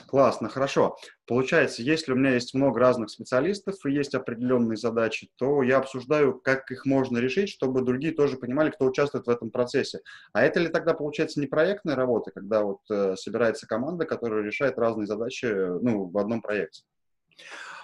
Классно, 0.08 0.50
хорошо. 0.50 0.98
Получается, 1.28 1.84
если 1.84 2.12
у 2.12 2.16
меня 2.16 2.34
есть 2.34 2.54
много 2.56 2.80
разных 2.80 3.12
специалистов 3.12 3.76
и 3.86 3.92
есть 3.92 4.16
определенные 4.16 4.76
задачи, 4.76 5.30
то 5.36 5.62
я 5.62 5.78
обсуждаю, 5.78 6.40
как 6.40 6.72
их 6.72 6.86
можно 6.86 7.20
решить, 7.20 7.50
чтобы 7.50 7.84
другие 7.84 8.14
тоже 8.14 8.38
понимали, 8.38 8.72
кто 8.72 8.86
участвует 8.86 9.28
в 9.28 9.30
этом 9.30 9.52
процессе. 9.52 10.00
А 10.34 10.42
это 10.42 10.60
ли 10.60 10.70
тогда 10.70 10.94
получается 10.94 11.40
не 11.40 11.48
проектная 11.48 11.96
работа, 11.96 12.32
когда 12.32 12.64
вот 12.64 12.80
э, 12.90 13.16
собирается 13.18 13.68
команда, 13.68 14.06
которая 14.06 14.44
решает 14.44 14.80
разные 14.80 15.06
задачи 15.06 15.46
ну, 15.46 16.10
в 16.10 16.18
одном 16.18 16.42
проекте? 16.42 16.84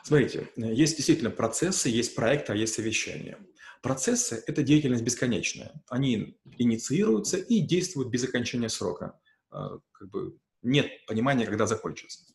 Смотрите, 0.03 0.49
есть 0.55 0.97
действительно 0.97 1.31
процессы, 1.31 1.89
есть 1.89 2.15
проекты, 2.15 2.53
а 2.53 2.55
есть 2.55 2.73
совещания. 2.73 3.37
Процессы– 3.81 4.43
это 4.47 4.63
деятельность 4.63 5.03
бесконечная. 5.03 5.71
Они 5.89 6.39
инициируются 6.57 7.37
и 7.37 7.59
действуют 7.59 8.09
без 8.09 8.23
окончания 8.23 8.69
срока. 8.69 9.19
А, 9.51 9.77
как 9.91 10.09
бы 10.09 10.35
нет 10.65 11.05
понимания, 11.07 11.45
когда 11.45 11.65
закончится. 11.65 12.25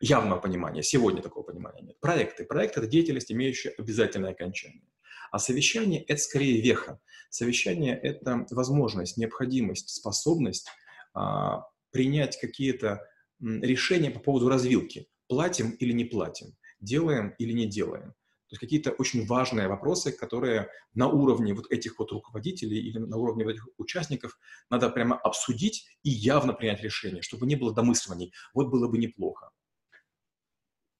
Явного 0.00 0.40
понимания. 0.40 0.82
Сегодня 0.82 1.20
такого 1.20 1.44
понимания 1.44 1.82
нет. 1.82 2.00
Проекты. 2.00 2.44
Проект– 2.44 2.76
это 2.78 2.86
деятельность, 2.86 3.30
имеющая 3.30 3.70
обязательное 3.76 4.30
окончание. 4.30 4.84
А 5.30 5.38
совещание– 5.38 6.02
это 6.08 6.20
скорее 6.20 6.60
веха. 6.60 7.00
Совещание– 7.28 7.98
это 8.02 8.46
возможность, 8.50 9.16
необходимость, 9.16 9.90
способность 9.90 10.68
а, 11.14 11.66
принять 11.90 12.40
какие-то 12.40 13.06
решения 13.40 14.10
по 14.10 14.20
поводу 14.20 14.48
развилки. 14.48 15.06
Платим 15.28 15.70
или 15.72 15.92
не 15.92 16.04
платим, 16.04 16.56
делаем 16.80 17.34
или 17.38 17.52
не 17.52 17.66
делаем. 17.66 18.14
То 18.50 18.54
есть 18.54 18.60
какие-то 18.60 18.90
очень 18.90 19.24
важные 19.26 19.68
вопросы, 19.68 20.10
которые 20.10 20.70
на 20.92 21.06
уровне 21.06 21.54
вот 21.54 21.70
этих 21.70 22.00
вот 22.00 22.10
руководителей 22.10 22.80
или 22.80 22.98
на 22.98 23.16
уровне 23.16 23.44
вот 23.44 23.52
этих 23.52 23.68
участников 23.78 24.36
надо 24.70 24.90
прямо 24.90 25.16
обсудить 25.16 25.86
и 26.02 26.10
явно 26.10 26.52
принять 26.52 26.82
решение, 26.82 27.22
чтобы 27.22 27.46
не 27.46 27.54
было 27.54 27.72
домысливаний. 27.72 28.32
Вот 28.52 28.68
было 28.68 28.88
бы 28.88 28.98
неплохо. 28.98 29.50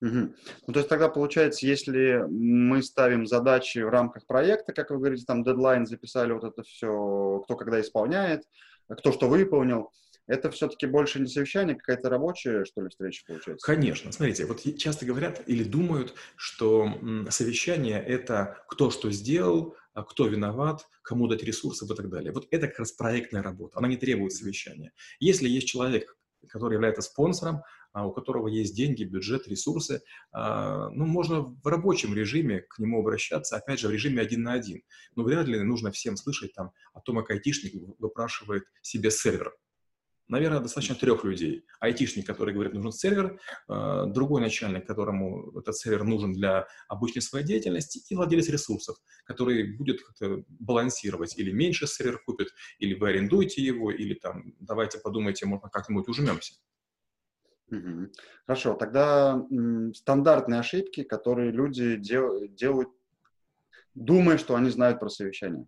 Угу. 0.01 0.33
Ну, 0.67 0.73
то 0.73 0.79
есть 0.79 0.87
тогда 0.87 1.09
получается, 1.09 1.67
если 1.67 2.23
мы 2.29 2.81
ставим 2.81 3.27
задачи 3.27 3.79
в 3.79 3.89
рамках 3.89 4.25
проекта, 4.25 4.71
как 4.71 4.89
вы 4.89 4.99
говорите, 4.99 5.25
там 5.25 5.43
дедлайн 5.43 5.85
записали, 5.85 6.31
вот 6.31 6.45
это 6.45 6.63
все, 6.63 7.41
кто 7.43 7.57
когда 7.57 7.81
исполняет, 7.81 8.45
кто 8.87 9.11
что 9.11 9.27
выполнил, 9.27 9.91
это 10.27 10.51
все-таки 10.51 10.85
больше 10.85 11.19
не 11.19 11.27
совещание, 11.27 11.75
какая-то 11.75 12.09
рабочая, 12.09 12.65
что 12.65 12.81
ли, 12.81 12.89
встреча 12.89 13.23
получается? 13.27 13.65
Конечно. 13.65 14.11
Смотрите, 14.11 14.45
вот 14.45 14.61
часто 14.77 15.05
говорят 15.05 15.43
или 15.47 15.63
думают, 15.63 16.13
что 16.35 16.93
совещание– 17.29 18.01
это 18.07 18.63
кто 18.67 18.91
что 18.91 19.11
сделал, 19.11 19.75
а 19.93 20.03
кто 20.03 20.27
виноват, 20.27 20.87
кому 21.01 21.27
дать 21.27 21.43
ресурсы 21.43 21.85
и 21.85 21.87
так 21.87 22.09
далее. 22.09 22.31
Вот 22.31 22.47
это 22.51 22.67
как 22.67 22.79
раз 22.79 22.91
проектная 22.93 23.43
работа, 23.43 23.79
она 23.79 23.87
не 23.87 23.97
требует 23.97 24.33
совещания. 24.33 24.93
Если 25.19 25.49
есть 25.49 25.67
человек, 25.67 26.17
который 26.47 26.73
является 26.75 27.01
спонсором, 27.01 27.61
а 27.93 28.07
у 28.07 28.13
которого 28.13 28.47
есть 28.47 28.75
деньги, 28.75 29.03
бюджет, 29.03 29.47
ресурсы, 29.47 30.01
а, 30.31 30.89
ну, 30.91 31.05
можно 31.05 31.41
в 31.41 31.67
рабочем 31.67 32.13
режиме 32.15 32.61
к 32.61 32.79
нему 32.79 32.99
обращаться, 32.99 33.57
опять 33.57 33.79
же, 33.79 33.89
в 33.89 33.91
режиме 33.91 34.21
один 34.21 34.43
на 34.43 34.53
один. 34.53 34.81
Но 35.15 35.23
вряд 35.23 35.47
ли 35.47 35.59
нужно 35.59 35.91
всем 35.91 36.15
слышать 36.15 36.53
там 36.53 36.71
о 36.93 37.01
том, 37.01 37.17
как 37.17 37.31
айтишник 37.31 37.73
выпрашивает 37.99 38.63
себе 38.81 39.11
сервер 39.11 39.53
наверное, 40.31 40.61
достаточно 40.61 40.95
трех 40.95 41.23
людей. 41.23 41.65
Айтишник, 41.79 42.25
который 42.25 42.53
говорит, 42.53 42.73
нужен 42.73 42.91
сервер, 42.91 43.39
э, 43.69 44.05
другой 44.07 44.41
начальник, 44.41 44.87
которому 44.87 45.51
этот 45.59 45.75
сервер 45.75 46.03
нужен 46.03 46.31
для 46.31 46.67
обычной 46.87 47.21
своей 47.21 47.45
деятельности, 47.45 48.01
и 48.09 48.15
владелец 48.15 48.47
ресурсов, 48.49 48.95
который 49.25 49.75
будет 49.77 50.01
как-то 50.01 50.43
балансировать. 50.47 51.37
Или 51.37 51.51
меньше 51.51 51.85
сервер 51.85 52.21
купит, 52.25 52.47
или 52.79 52.95
вы 52.95 53.09
арендуете 53.09 53.61
его, 53.61 53.91
или 53.91 54.13
там 54.13 54.55
давайте 54.59 54.99
подумайте, 54.99 55.45
можно 55.45 55.69
как-нибудь 55.69 56.07
ужмемся. 56.07 56.53
Хорошо, 58.45 58.73
тогда 58.73 59.45
стандартные 59.93 60.61
ошибки, 60.61 61.03
которые 61.03 61.51
люди 61.51 61.95
дел, 61.97 62.47
делают, 62.47 62.89
думая, 63.95 64.37
что 64.37 64.55
они 64.55 64.69
знают 64.69 64.99
про 64.99 65.09
совещание. 65.09 65.65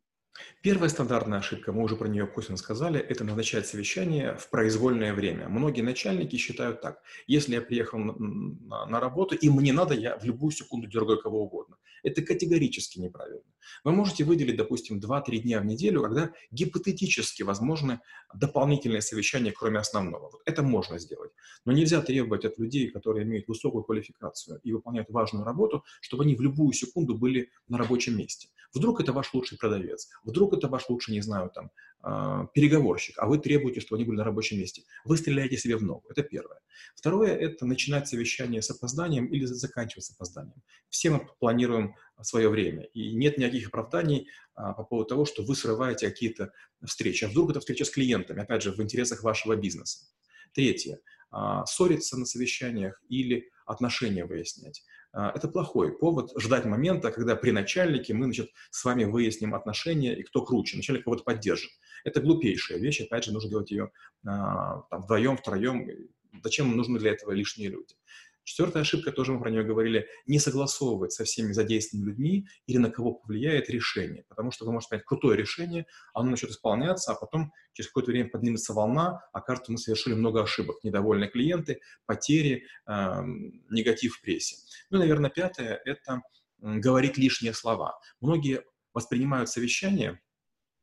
Первая 0.61 0.89
стандартная 0.89 1.39
ошибка, 1.39 1.71
мы 1.71 1.83
уже 1.83 1.95
про 1.95 2.07
нее 2.07 2.25
косвенно 2.25 2.57
сказали, 2.57 2.99
это 2.99 3.23
назначать 3.23 3.67
совещание 3.67 4.35
в 4.35 4.49
произвольное 4.49 5.13
время. 5.13 5.47
Многие 5.47 5.81
начальники 5.81 6.37
считают 6.37 6.81
так. 6.81 7.01
Если 7.27 7.53
я 7.53 7.61
приехал 7.61 7.99
на, 7.99 8.85
на 8.85 8.99
работу, 8.99 9.35
и 9.35 9.49
мне 9.49 9.73
надо, 9.73 9.93
я 9.93 10.17
в 10.17 10.23
любую 10.23 10.51
секунду 10.51 10.87
дергаю 10.87 11.19
кого 11.19 11.43
угодно. 11.43 11.77
Это 12.01 12.21
категорически 12.21 12.99
неправильно. 12.99 13.43
Вы 13.83 13.91
можете 13.91 14.23
выделить, 14.23 14.57
допустим, 14.57 14.99
2-3 14.99 15.37
дня 15.39 15.59
в 15.59 15.65
неделю, 15.65 16.01
когда 16.01 16.31
гипотетически 16.51 17.43
возможны 17.43 17.99
дополнительные 18.33 19.01
совещания, 19.01 19.51
кроме 19.51 19.79
основного. 19.79 20.29
Вот 20.31 20.41
это 20.45 20.63
можно 20.63 20.99
сделать. 20.99 21.31
Но 21.65 21.71
нельзя 21.71 22.01
требовать 22.01 22.45
от 22.45 22.57
людей, 22.57 22.89
которые 22.89 23.23
имеют 23.23 23.47
высокую 23.47 23.83
квалификацию 23.83 24.59
и 24.63 24.73
выполняют 24.73 25.09
важную 25.09 25.45
работу, 25.45 25.83
чтобы 26.01 26.23
они 26.23 26.35
в 26.35 26.41
любую 26.41 26.73
секунду 26.73 27.15
были 27.15 27.49
на 27.67 27.77
рабочем 27.77 28.17
месте. 28.17 28.49
Вдруг 28.73 29.01
это 29.01 29.13
ваш 29.13 29.33
лучший 29.33 29.57
продавец, 29.57 30.09
вдруг 30.23 30.53
это 30.53 30.67
ваш 30.67 30.89
лучший, 30.89 31.13
не 31.13 31.21
знаю, 31.21 31.51
там, 31.53 31.69
э, 32.03 32.47
переговорщик, 32.53 33.19
а 33.19 33.27
вы 33.27 33.37
требуете, 33.37 33.81
чтобы 33.81 33.97
они 33.97 34.05
были 34.05 34.17
на 34.17 34.23
рабочем 34.23 34.57
месте. 34.57 34.83
Вы 35.05 35.17
стреляете 35.17 35.57
себе 35.57 35.77
в 35.77 35.83
ногу. 35.83 36.03
Это 36.09 36.23
первое. 36.23 36.59
Второе– 36.95 37.35
это 37.47 37.65
начинать 37.65 38.07
совещание 38.07 38.61
с 38.61 38.71
опозданием 38.71 39.27
или 39.27 39.45
заканчивать 39.45 40.05
с 40.05 40.11
опозданием. 40.11 40.61
Все 40.89 41.11
мы 41.11 41.27
планируем 41.39 41.95
свое 42.21 42.49
время, 42.49 42.83
и 42.93 43.13
нет 43.15 43.37
никаких 43.37 43.67
оправданий 43.67 44.29
а, 44.55 44.73
по 44.73 44.83
поводу 44.83 45.09
того, 45.09 45.25
что 45.25 45.43
вы 45.43 45.55
срываете 45.55 46.07
какие-то 46.07 46.51
встречи. 46.85 47.25
А 47.25 47.29
вдруг 47.29 47.51
это 47.51 47.59
встреча 47.59 47.85
с 47.85 47.89
клиентами, 47.89 48.41
опять 48.41 48.61
же, 48.61 48.71
в 48.71 48.81
интересах 48.81 49.23
вашего 49.23 49.55
бизнеса. 49.55 50.05
Третье 50.53 50.99
а,– 51.31 51.65
ссориться 51.67 52.17
на 52.17 52.25
совещаниях 52.25 53.01
или 53.09 53.49
отношения 53.65 54.25
выяснять. 54.25 54.83
А, 55.13 55.31
это 55.35 55.47
плохой 55.47 55.97
повод 55.97 56.31
ждать 56.39 56.65
момента, 56.65 57.11
когда 57.11 57.35
при 57.35 57.51
начальнике 57.51 58.13
мы 58.13 58.25
значит, 58.25 58.49
с 58.71 58.83
вами 58.83 59.03
выясним 59.05 59.53
отношения 59.53 60.15
и 60.17 60.23
кто 60.23 60.43
круче. 60.43 60.77
Начальник 60.77 61.03
кого-то 61.03 61.23
поддержит. 61.23 61.71
Это 62.03 62.19
глупейшая 62.19 62.79
вещь, 62.79 63.01
опять 63.01 63.23
же, 63.23 63.31
нужно 63.31 63.49
делать 63.49 63.71
ее 63.71 63.91
а, 64.25 64.81
там, 64.89 65.03
вдвоем, 65.03 65.37
втроем. 65.37 65.87
Зачем 66.43 66.75
нужны 66.75 66.99
для 66.99 67.11
этого 67.11 67.31
лишние 67.31 67.69
люди? 67.69 67.95
Четвертая 68.43 68.81
ошибка, 68.81 69.11
тоже 69.11 69.31
мы 69.31 69.39
про 69.39 69.49
нее 69.49 69.63
говорили, 69.63 70.07
не 70.25 70.39
согласовывать 70.39 71.13
со 71.13 71.23
всеми 71.23 71.53
задействованными 71.53 72.09
людьми 72.09 72.47
или 72.67 72.77
на 72.77 72.91
кого 72.91 73.13
повлияет 73.13 73.69
решение. 73.69 74.25
Потому 74.27 74.51
что 74.51 74.65
вы 74.65 74.73
можете 74.73 74.89
принять 74.89 75.05
крутое 75.05 75.37
решение, 75.37 75.85
оно 76.13 76.31
начнет 76.31 76.51
исполняться, 76.51 77.13
а 77.13 77.15
потом 77.15 77.53
через 77.73 77.89
какое-то 77.89 78.11
время 78.11 78.29
поднимется 78.29 78.73
волна, 78.73 79.21
окажется, 79.31 79.71
мы 79.71 79.77
совершили 79.77 80.13
много 80.13 80.43
ошибок. 80.43 80.83
Недовольные 80.83 81.29
клиенты, 81.29 81.79
потери, 82.05 82.65
э, 82.85 83.21
негатив 83.69 84.15
в 84.17 84.21
прессе. 84.21 84.57
Ну 84.89 84.97
и, 84.97 85.01
наверное, 85.01 85.29
пятое– 85.29 85.81
это 85.85 86.21
говорить 86.59 87.17
лишние 87.17 87.53
слова. 87.53 87.99
Многие 88.19 88.63
воспринимают 88.93 89.49
совещание 89.49 90.19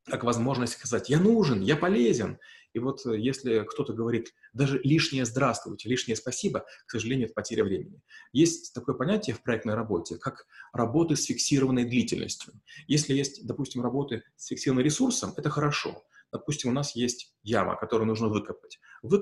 как 0.06 0.24
возможность 0.24 0.74
сказать 0.74 1.08
«я 1.08 1.18
нужен, 1.18 1.60
я 1.60 1.76
полезен». 1.76 2.38
И 2.72 2.78
вот 2.78 3.04
э, 3.06 3.18
если 3.18 3.64
кто-то 3.64 3.92
говорит 3.92 4.34
даже 4.52 4.80
лишнее 4.82 5.24
«здравствуйте», 5.24 5.88
лишнее 5.88 6.16
«спасибо», 6.16 6.64
к 6.86 6.90
сожалению, 6.90 7.26
это 7.26 7.34
потеря 7.34 7.64
времени. 7.64 8.02
Есть 8.32 8.74
такое 8.74 8.94
понятие 8.94 9.34
в 9.34 9.42
проектной 9.42 9.74
работе, 9.74 10.16
как 10.16 10.46
работы 10.72 11.16
с 11.16 11.24
фиксированной 11.24 11.84
длительностью. 11.84 12.54
Если 12.86 13.14
есть, 13.14 13.46
допустим, 13.46 13.82
работы 13.82 14.22
с 14.36 14.46
фиксированным 14.46 14.84
ресурсом, 14.84 15.34
это 15.36 15.50
хорошо. 15.50 16.04
Допустим, 16.32 16.70
у 16.70 16.72
нас 16.72 16.94
есть 16.94 17.34
яма, 17.42 17.76
которую 17.76 18.06
нужно 18.06 18.28
выкопать. 18.28 18.78
Вы 19.02 19.20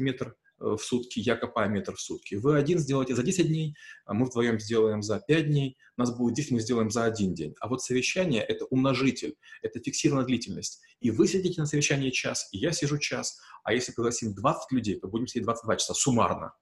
метр 0.00 0.36
в 0.58 0.78
сутки, 0.78 1.20
я 1.20 1.36
копаю 1.36 1.70
метр 1.70 1.94
в 1.94 2.00
сутки. 2.00 2.34
Вы 2.34 2.56
один 2.56 2.78
сделаете 2.78 3.14
за 3.14 3.22
10 3.22 3.48
дней, 3.48 3.76
а 4.04 4.14
мы 4.14 4.26
вдвоем 4.26 4.58
сделаем 4.58 5.02
за 5.02 5.20
5 5.20 5.46
дней, 5.46 5.76
нас 5.96 6.16
будет 6.16 6.34
10, 6.34 6.52
мы 6.52 6.60
сделаем 6.60 6.90
за 6.90 7.04
один 7.04 7.34
день. 7.34 7.54
А 7.60 7.68
вот 7.68 7.82
совещание— 7.82 8.42
это 8.48 8.64
умножитель, 8.66 9.36
это 9.62 9.80
фиксированная 9.80 10.26
длительность. 10.26 10.80
И 11.00 11.10
вы 11.10 11.26
сидите 11.28 11.60
на 11.60 11.66
совещании 11.66 12.10
час, 12.10 12.48
и 12.52 12.58
я 12.58 12.72
сижу 12.72 12.98
час, 12.98 13.38
а 13.64 13.72
если 13.72 13.92
пригласим 13.92 14.34
20 14.34 14.72
людей, 14.72 14.98
то 14.98 15.08
будем 15.08 15.26
сидеть 15.26 15.44
22 15.44 15.76
часа 15.76 15.94
суммарно. 15.94 16.54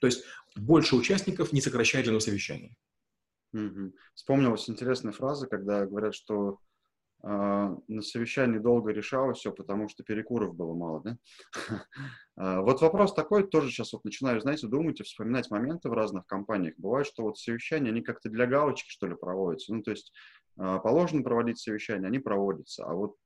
То 0.00 0.06
есть 0.06 0.24
больше 0.56 0.96
участников 0.96 1.52
не 1.52 1.60
сокращает 1.60 2.06
длину 2.06 2.20
совещания. 2.20 2.74
Угу. 3.52 3.92
Вспомнилась 4.14 4.68
интересная 4.68 5.12
фраза, 5.12 5.46
когда 5.46 5.84
говорят, 5.84 6.14
что 6.14 6.52
э, 6.52 6.69
на 7.22 8.02
совещании 8.02 8.58
долго 8.58 8.92
решалось 8.92 9.38
все, 9.38 9.52
потому 9.52 9.88
что 9.88 10.02
перекуров 10.02 10.54
было 10.54 10.74
мало, 10.74 11.02
да? 11.02 11.16
А, 12.36 12.62
вот 12.62 12.80
вопрос 12.80 13.12
такой, 13.12 13.46
тоже 13.46 13.68
сейчас 13.68 13.92
вот 13.92 14.02
начинаю, 14.04 14.40
знаете, 14.40 14.66
думать 14.66 14.98
и 14.98 15.02
вспоминать 15.02 15.50
моменты 15.50 15.90
в 15.90 15.92
разных 15.92 16.26
компаниях. 16.26 16.72
Бывает, 16.78 17.06
что 17.06 17.24
вот 17.24 17.36
совещания, 17.36 17.90
они 17.90 18.00
как-то 18.00 18.30
для 18.30 18.46
галочки, 18.46 18.88
что 18.88 19.06
ли, 19.08 19.14
проводятся. 19.14 19.74
Ну, 19.74 19.82
то 19.82 19.90
есть 19.90 20.10
а, 20.56 20.78
положено 20.78 21.22
проводить 21.22 21.58
совещания, 21.58 22.06
они 22.06 22.18
проводятся, 22.18 22.86
а 22.86 22.94
вот 22.94 23.16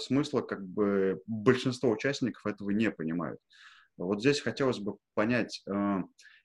смысла 0.00 0.40
как 0.40 0.66
бы 0.66 1.20
большинство 1.26 1.90
участников 1.90 2.46
этого 2.46 2.70
не 2.70 2.90
понимают. 2.90 3.38
Вот 3.98 4.20
здесь 4.20 4.40
хотелось 4.40 4.78
бы 4.78 4.96
понять, 5.14 5.62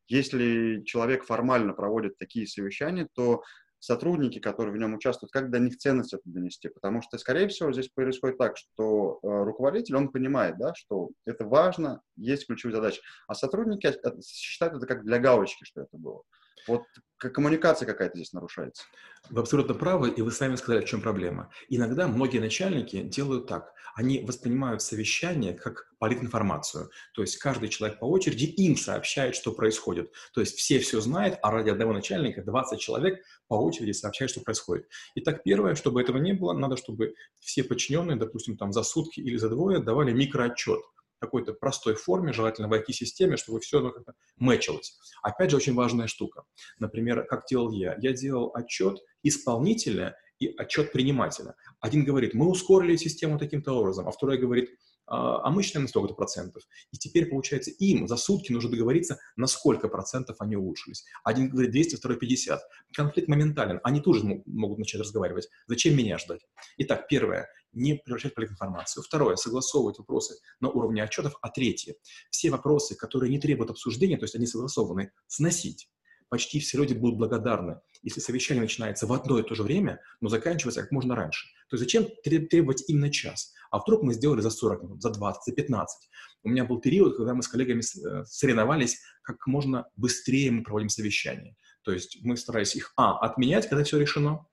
если 0.07 0.83
человек 0.83 1.23
формально 1.23 1.73
проводит 1.73 2.17
такие 2.17 2.47
совещания, 2.47 3.07
то 3.13 3.43
сотрудники, 3.83 4.39
которые 4.39 4.73
в 4.73 4.77
нем 4.77 4.93
участвуют, 4.93 5.33
как 5.33 5.51
до 5.51 5.59
них 5.59 5.77
ценность 5.77 6.13
это 6.13 6.23
донести. 6.23 6.69
Потому 6.69 7.01
что, 7.01 7.17
скорее 7.17 7.49
всего, 7.49 7.73
здесь 7.73 7.89
происходит 7.89 8.37
так, 8.37 8.55
что 8.55 9.19
э, 9.21 9.27
руководитель, 9.27 9.97
он 9.97 10.07
понимает, 10.09 10.57
да, 10.57 10.73
что 10.73 11.09
это 11.25 11.43
важно, 11.45 12.01
есть 12.15 12.47
ключевые 12.47 12.77
задачи, 12.77 13.01
а 13.27 13.35
сотрудники 13.35 13.93
считают 14.25 14.75
это 14.75 14.87
как 14.87 15.03
для 15.03 15.19
галочки, 15.19 15.65
что 15.65 15.81
это 15.81 15.97
было. 15.97 16.21
Вот 16.67 16.83
коммуникация 17.17 17.85
какая-то 17.85 18.17
здесь 18.17 18.33
нарушается. 18.33 18.83
Вы 19.29 19.41
абсолютно 19.41 19.73
правы, 19.73 20.09
и 20.09 20.21
вы 20.21 20.31
сами 20.31 20.55
сказали, 20.55 20.83
в 20.83 20.89
чем 20.89 21.01
проблема. 21.01 21.49
Иногда 21.69 22.07
многие 22.07 22.39
начальники 22.39 23.01
делают 23.03 23.47
так. 23.47 23.73
Они 23.95 24.19
воспринимают 24.19 24.81
совещание 24.81 25.53
как 25.53 25.93
политинформацию. 25.99 26.89
То 27.13 27.21
есть 27.21 27.37
каждый 27.37 27.69
человек 27.69 27.99
по 27.99 28.05
очереди 28.05 28.45
им 28.45 28.75
сообщает, 28.75 29.35
что 29.35 29.53
происходит. 29.53 30.11
То 30.33 30.41
есть 30.41 30.57
все 30.57 30.79
все 30.79 30.99
знают, 30.99 31.37
а 31.41 31.51
ради 31.51 31.69
одного 31.69 31.93
начальника 31.93 32.43
20 32.43 32.79
человек 32.79 33.23
по 33.47 33.55
очереди 33.55 33.91
сообщают, 33.91 34.31
что 34.31 34.41
происходит. 34.41 34.87
Итак, 35.15 35.43
первое, 35.43 35.75
чтобы 35.75 36.01
этого 36.01 36.17
не 36.17 36.33
было, 36.33 36.53
надо, 36.53 36.75
чтобы 36.75 37.13
все 37.39 37.63
подчиненные, 37.63 38.17
допустим, 38.17 38.57
там 38.57 38.73
за 38.73 38.83
сутки 38.83 39.21
или 39.21 39.37
за 39.37 39.49
двое 39.49 39.79
давали 39.79 40.11
микроотчет 40.11 40.81
какой-то 41.23 41.53
простой 41.53 41.95
форме, 41.95 42.33
желательно 42.33 42.67
в 42.67 42.73
IT-системе, 42.73 43.37
чтобы 43.37 43.61
все 43.61 43.79
оно 43.79 43.91
как-то 43.91 44.13
мэчилось. 44.35 44.99
Опять 45.21 45.51
же, 45.51 45.57
очень 45.57 45.73
важная 45.73 46.07
штука. 46.07 46.43
Например, 46.79 47.25
как 47.25 47.45
делал 47.49 47.71
я? 47.71 47.95
Я 47.99 48.11
делал 48.11 48.51
отчет 48.53 48.99
исполнителя 49.23 50.17
и 50.39 50.53
отчет 50.57 50.91
принимателя. 50.91 51.55
Один 51.79 52.03
говорит, 52.03 52.33
мы 52.33 52.49
ускорили 52.49 52.97
систему 52.97 53.39
таким-то 53.39 53.71
образом, 53.71 54.07
а 54.07 54.11
второй 54.11 54.37
говорит, 54.37 54.69
а, 55.05 55.47
а 55.47 55.51
мы 55.51 55.63
считаем 55.63 55.83
на 55.83 55.89
столько-то 55.89 56.15
процентов. 56.15 56.63
И 56.91 56.97
теперь, 56.97 57.27
получается, 57.27 57.71
им 57.71 58.07
за 58.07 58.17
сутки 58.17 58.51
нужно 58.51 58.71
договориться, 58.71 59.19
на 59.35 59.47
сколько 59.47 59.87
процентов 59.87 60.37
они 60.39 60.55
улучшились. 60.55 61.05
Один 61.23 61.49
говорит 61.49 61.71
200, 61.71 61.95
второй 61.95 62.17
50. 62.17 62.61
Конфликт 62.93 63.27
моментален. 63.27 63.79
Они 63.83 64.01
тоже 64.01 64.23
могут 64.45 64.79
начать 64.79 65.01
разговаривать. 65.01 65.49
Зачем 65.67 65.95
меня 65.95 66.17
ждать? 66.17 66.41
Итак, 66.77 67.07
первое 67.07 67.49
не 67.73 67.95
превращать 67.95 68.35
политинформацию. 68.35 69.03
Второе, 69.03 69.35
согласовывать 69.35 69.97
вопросы 69.97 70.35
на 70.59 70.69
уровне 70.69 71.03
отчетов. 71.03 71.35
А 71.41 71.49
третье, 71.49 71.95
все 72.29 72.51
вопросы, 72.51 72.95
которые 72.95 73.31
не 73.31 73.39
требуют 73.39 73.71
обсуждения, 73.71 74.17
то 74.17 74.25
есть 74.25 74.35
они 74.35 74.45
согласованы, 74.45 75.11
сносить. 75.27 75.89
Почти 76.29 76.59
все 76.59 76.77
люди 76.77 76.93
будут 76.93 77.17
благодарны, 77.17 77.79
если 78.01 78.19
совещание 78.19 78.61
начинается 78.61 79.07
в 79.07 79.13
одно 79.13 79.39
и 79.39 79.43
то 79.43 79.55
же 79.55 79.63
время, 79.63 80.01
но 80.21 80.29
заканчивается 80.29 80.81
как 80.81 80.91
можно 80.91 81.15
раньше. 81.15 81.47
То 81.69 81.75
есть 81.75 81.83
зачем 81.83 82.07
требовать 82.23 82.83
именно 82.87 83.11
час? 83.11 83.53
А 83.71 83.79
вдруг 83.79 84.03
мы 84.03 84.13
сделали 84.13 84.41
за 84.41 84.49
40 84.49 84.83
минут, 84.83 85.01
за 85.01 85.09
20, 85.09 85.43
за 85.43 85.51
15? 85.53 86.09
У 86.43 86.49
меня 86.49 86.65
был 86.65 86.79
период, 86.79 87.17
когда 87.17 87.33
мы 87.33 87.41
с 87.41 87.47
коллегами 87.47 87.79
э, 87.79 88.25
соревновались, 88.25 89.01
как 89.21 89.47
можно 89.47 89.87
быстрее 89.95 90.51
мы 90.51 90.63
проводим 90.63 90.89
совещание. 90.89 91.55
То 91.83 91.91
есть 91.91 92.19
мы 92.21 92.37
старались 92.37 92.75
их, 92.75 92.93
а, 92.95 93.17
отменять, 93.19 93.67
когда 93.67 93.83
все 93.83 93.99
решено, 93.99 94.45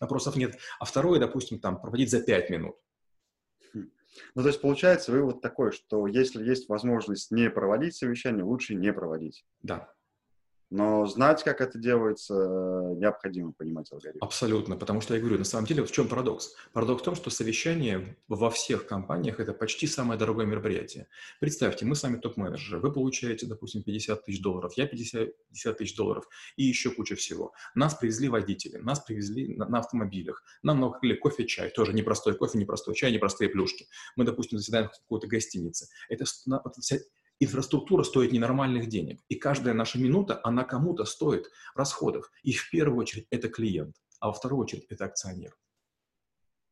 вопросов 0.00 0.36
нет. 0.36 0.58
А 0.80 0.84
второе, 0.84 1.20
допустим, 1.20 1.60
там, 1.60 1.80
проводить 1.80 2.10
за 2.10 2.20
5 2.22 2.50
минут. 2.50 2.76
Хм. 3.74 3.90
Ну, 4.34 4.42
то 4.42 4.48
есть, 4.48 4.60
получается, 4.60 5.12
вывод 5.12 5.40
такой, 5.40 5.72
что 5.72 6.06
если 6.06 6.44
есть 6.44 6.68
возможность 6.68 7.30
не 7.30 7.50
проводить 7.50 7.94
совещание, 7.94 8.44
лучше 8.44 8.74
не 8.74 8.92
проводить. 8.92 9.44
Да. 9.62 9.92
Но 10.70 11.06
знать, 11.06 11.42
как 11.44 11.62
это 11.62 11.78
делается, 11.78 12.34
необходимо 12.96 13.52
понимать 13.52 13.90
алгоритм. 13.90 14.22
Абсолютно, 14.22 14.76
потому 14.76 15.00
что 15.00 15.14
я 15.14 15.20
говорю, 15.20 15.38
на 15.38 15.44
самом 15.44 15.66
деле, 15.66 15.82
в 15.82 15.90
чем 15.90 16.08
парадокс? 16.08 16.54
Парадокс 16.72 17.00
в 17.00 17.04
том, 17.04 17.14
что 17.14 17.30
совещание 17.30 18.16
во 18.28 18.50
всех 18.50 18.86
компаниях– 18.86 19.40
это 19.40 19.54
почти 19.54 19.86
самое 19.86 20.18
дорогое 20.18 20.44
мероприятие. 20.44 21.08
Представьте, 21.40 21.86
мы 21.86 21.94
с 21.94 22.02
вами 22.02 22.18
топ-менеджеры, 22.18 22.80
вы 22.80 22.92
получаете, 22.92 23.46
допустим, 23.46 23.82
50 23.82 24.26
тысяч 24.26 24.42
долларов, 24.42 24.74
я 24.76 24.86
50, 24.86 25.30
50 25.48 25.78
тысяч 25.78 25.96
долларов 25.96 26.28
и 26.56 26.64
еще 26.64 26.90
куча 26.90 27.16
всего. 27.16 27.52
Нас 27.74 27.94
привезли 27.94 28.28
водители, 28.28 28.76
нас 28.76 29.00
привезли 29.00 29.56
на, 29.56 29.66
на 29.66 29.78
автомобилях, 29.78 30.42
нам 30.62 30.80
налили 30.80 31.16
кофе, 31.16 31.46
чай, 31.46 31.70
тоже 31.70 31.94
непростой 31.94 32.36
кофе, 32.36 32.58
непростой 32.58 32.94
чай, 32.94 33.10
непростые 33.10 33.48
плюшки. 33.48 33.86
Мы, 34.16 34.24
допустим, 34.24 34.58
заседаем 34.58 34.88
в 34.88 35.00
какой-то 35.00 35.28
гостинице. 35.28 35.88
Это, 36.10 36.24
это 36.24 36.80
вся 36.80 36.98
инфраструктура 37.40 38.02
стоит 38.02 38.32
ненормальных 38.32 38.88
денег. 38.88 39.20
И 39.28 39.36
каждая 39.36 39.74
наша 39.74 39.98
минута, 39.98 40.40
она 40.44 40.64
кому-то 40.64 41.04
стоит 41.04 41.50
расходов. 41.74 42.30
И 42.42 42.52
в 42.52 42.70
первую 42.70 42.98
очередь 42.98 43.26
это 43.30 43.48
клиент, 43.48 43.96
а 44.20 44.28
во 44.28 44.32
вторую 44.32 44.62
очередь 44.62 44.86
это 44.88 45.04
акционер. 45.04 45.56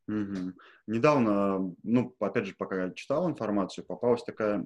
Угу. 0.09 0.53
Недавно, 0.87 1.75
ну, 1.83 2.15
опять 2.21 2.47
же, 2.47 2.55
пока 2.57 2.85
я 2.85 2.91
читал 2.93 3.29
информацию, 3.29 3.85
попалась 3.85 4.23
такая, 4.23 4.65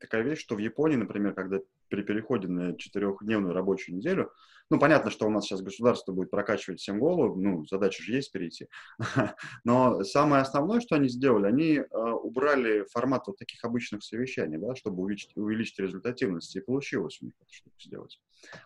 такая 0.00 0.22
вещь, 0.22 0.40
что 0.40 0.54
в 0.54 0.58
Японии, 0.58 0.96
например, 0.96 1.34
когда 1.34 1.58
при 1.88 2.02
переходе 2.02 2.48
на 2.48 2.74
четырехдневную 2.76 3.52
рабочую 3.52 3.96
неделю, 3.96 4.32
ну, 4.70 4.78
понятно, 4.78 5.10
что 5.10 5.26
у 5.26 5.30
нас 5.30 5.44
сейчас 5.44 5.60
государство 5.60 6.12
будет 6.12 6.30
прокачивать 6.30 6.80
всем 6.80 6.98
голову, 6.98 7.38
ну, 7.38 7.66
задача 7.66 8.02
же 8.02 8.14
есть 8.14 8.32
перейти, 8.32 8.68
но 9.64 10.02
самое 10.04 10.42
основное, 10.42 10.80
что 10.80 10.94
они 10.94 11.08
сделали, 11.08 11.46
они 11.46 11.74
э, 11.78 11.84
убрали 11.90 12.86
формат 12.90 13.26
вот 13.26 13.36
таких 13.36 13.62
обычных 13.64 14.02
совещаний, 14.02 14.56
да, 14.56 14.74
чтобы 14.76 15.02
увеличить, 15.02 15.36
увеличить 15.36 15.78
результативность, 15.78 16.56
и 16.56 16.60
получилось 16.60 17.18
у 17.20 17.26
них 17.26 17.34
штуку 17.50 17.76
сделать. 17.80 18.18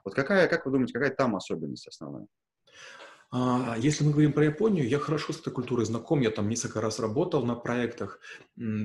Вот 0.04 0.14
какая, 0.14 0.46
как 0.46 0.66
вы 0.66 0.72
думаете, 0.72 0.92
какая 0.92 1.10
там 1.10 1.34
особенность 1.34 1.88
основная? 1.88 2.26
А, 3.36 3.74
если 3.76 4.04
мы 4.04 4.12
говорим 4.12 4.32
про 4.32 4.44
Японию, 4.44 4.88
я 4.88 5.00
хорошо 5.00 5.32
с 5.32 5.40
этой 5.40 5.52
культурой 5.52 5.84
знаком, 5.86 6.20
я 6.20 6.30
там 6.30 6.48
несколько 6.48 6.80
раз 6.80 7.00
работал 7.00 7.44
на 7.44 7.56
проектах. 7.56 8.20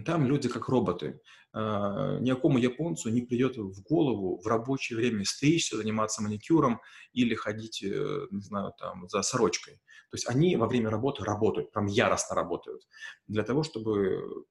Там 0.06 0.26
люди 0.26 0.50
как 0.50 0.70
роботы. 0.70 1.22
А, 1.54 2.18
ни 2.18 2.32
какому 2.32 2.58
японцу 2.58 3.10
не 3.10 3.22
придет 3.22 3.58
в 3.58 3.84
голову 3.84 4.42
в 4.42 4.48
рабочее 4.48 4.98
время 4.98 5.24
стричься, 5.24 5.78
заниматься 5.78 6.24
маникюром 6.24 6.82
или 7.14 7.36
ходить, 7.36 7.84
э, 7.84 8.28
не 8.32 8.42
знаю, 8.42 8.74
там, 8.80 9.08
за 9.08 9.22
сорочкой. 9.22 9.76
То 10.10 10.16
есть 10.16 10.28
они 10.28 10.56
во 10.56 10.68
время 10.68 10.90
работы 10.90 11.24
работают, 11.24 11.72
прям 11.72 11.86
яростно 11.86 12.36
работают, 12.36 12.82
для 13.28 13.44
того, 13.44 13.62
чтобы 13.62 14.46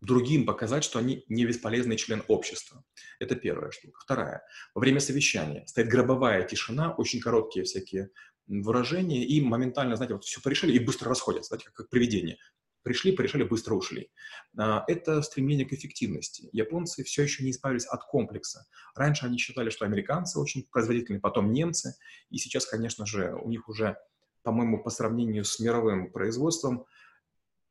другим 0.00 0.44
показать, 0.44 0.84
что 0.84 0.98
они 0.98 1.24
не 1.28 1.46
бесполезный 1.46 1.96
член 1.96 2.22
общества. 2.28 2.84
Это 3.18 3.36
первая 3.36 3.70
штука. 3.70 4.00
Вторая. 4.02 4.42
Во 4.74 4.80
время 4.80 5.00
совещания 5.00 5.66
стоит 5.66 5.88
гробовая 5.88 6.42
тишина, 6.42 6.92
очень 6.92 7.20
короткие 7.20 7.64
всякие 7.64 8.10
выражения, 8.46 9.24
и 9.24 9.40
моментально, 9.40 9.96
знаете, 9.96 10.14
вот 10.14 10.24
все 10.24 10.40
порешили 10.40 10.72
и 10.72 10.78
быстро 10.78 11.08
расходятся, 11.08 11.48
знаете, 11.48 11.66
как, 11.66 11.74
как 11.74 11.90
привидение. 11.90 12.38
Пришли, 12.82 13.10
порешили, 13.10 13.42
быстро 13.42 13.74
ушли. 13.74 14.10
А, 14.56 14.84
это 14.86 15.20
стремление 15.22 15.66
к 15.66 15.72
эффективности. 15.72 16.48
Японцы 16.52 17.02
все 17.02 17.22
еще 17.24 17.42
не 17.42 17.50
избавились 17.50 17.86
от 17.86 18.04
комплекса. 18.04 18.66
Раньше 18.94 19.26
они 19.26 19.38
считали, 19.38 19.70
что 19.70 19.84
американцы 19.84 20.38
очень 20.38 20.66
производительные, 20.70 21.20
потом 21.20 21.52
немцы, 21.52 21.96
и 22.30 22.38
сейчас, 22.38 22.64
конечно 22.66 23.04
же, 23.04 23.34
у 23.34 23.48
них 23.48 23.68
уже, 23.68 23.96
по-моему, 24.42 24.82
по 24.82 24.90
сравнению 24.90 25.44
с 25.44 25.58
мировым 25.58 26.12
производством, 26.12 26.86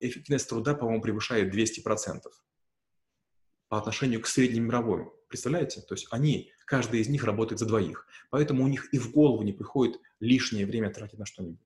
эффективность 0.02 0.50
труда, 0.50 0.76
по-моему, 0.76 1.02
превышает 1.02 1.54
200% 1.54 2.20
по 3.70 3.78
отношению 3.78 4.22
к 4.22 4.28
среднемировой. 4.28 5.08
Представляете? 5.30 5.82
То 5.82 5.96
есть 5.96 6.08
они, 6.12 6.52
каждый 6.66 7.02
из 7.02 7.10
них 7.10 7.24
работает 7.24 7.60
за 7.60 7.66
двоих. 7.66 8.08
Поэтому 8.30 8.64
у 8.64 8.68
них 8.68 8.94
и 8.94 9.00
в 9.00 9.12
голову 9.12 9.44
не 9.44 9.54
приходит 9.54 10.00
лишнее 10.20 10.66
время 10.66 10.92
тратить 10.92 11.20
на 11.20 11.26
что-нибудь. 11.26 11.60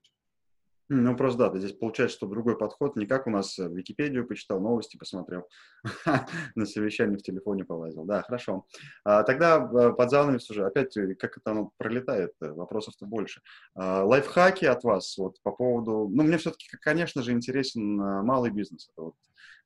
Ну, 0.92 1.16
просто 1.16 1.48
да, 1.48 1.56
здесь 1.56 1.72
получается, 1.72 2.16
что 2.16 2.26
другой 2.26 2.58
подход, 2.58 2.96
не 2.96 3.06
как 3.06 3.28
у 3.28 3.30
нас 3.30 3.56
в 3.56 3.72
Википедию 3.72 4.26
почитал, 4.26 4.58
новости 4.58 4.96
посмотрел, 4.96 5.46
на 6.56 6.66
совещании 6.66 7.16
в 7.16 7.22
телефоне 7.22 7.64
полазил. 7.64 8.04
Да, 8.04 8.22
хорошо. 8.22 8.66
А, 9.04 9.22
тогда 9.22 9.58
э, 9.58 9.92
под 9.92 10.10
занавес 10.10 10.50
уже, 10.50 10.66
опять, 10.66 10.96
э, 10.96 11.14
как 11.14 11.38
это 11.38 11.52
оно 11.52 11.70
пролетает, 11.76 12.32
э, 12.40 12.50
вопросов-то 12.50 13.06
больше. 13.06 13.40
А, 13.76 14.02
лайфхаки 14.02 14.64
от 14.64 14.82
вас 14.82 15.16
вот 15.16 15.40
по 15.44 15.52
поводу... 15.52 16.10
Ну, 16.12 16.24
мне 16.24 16.38
все-таки, 16.38 16.66
конечно 16.80 17.22
же, 17.22 17.30
интересен 17.30 17.94
малый 17.96 18.50
бизнес. 18.50 18.90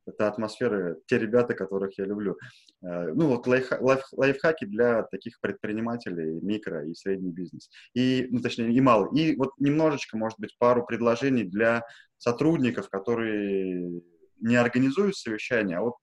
Это 0.06 0.28
атмосфера, 0.28 0.96
те 1.06 1.18
ребята, 1.18 1.54
которых 1.54 1.98
я 1.98 2.04
люблю. 2.04 2.36
Э, 2.82 3.12
ну, 3.14 3.28
вот 3.28 3.46
лайф, 3.46 3.70
лайф, 3.80 4.02
лайфхаки 4.12 4.64
для 4.64 5.02
таких 5.04 5.40
предпринимателей, 5.40 6.40
микро 6.40 6.86
и 6.86 6.94
средний 6.94 7.32
бизнес. 7.32 7.70
И, 7.94 8.28
ну, 8.30 8.40
точнее, 8.40 8.72
и 8.72 8.80
малый. 8.80 9.18
И 9.18 9.36
вот 9.36 9.52
немножечко, 9.58 10.16
может 10.16 10.38
быть, 10.38 10.56
пару 10.58 10.84
предложений 10.84 11.44
для 11.44 11.82
сотрудников, 12.18 12.88
которые 12.88 14.02
не 14.40 14.56
организуют 14.56 15.16
совещания, 15.16 15.78
а 15.78 15.82
вот 15.82 15.94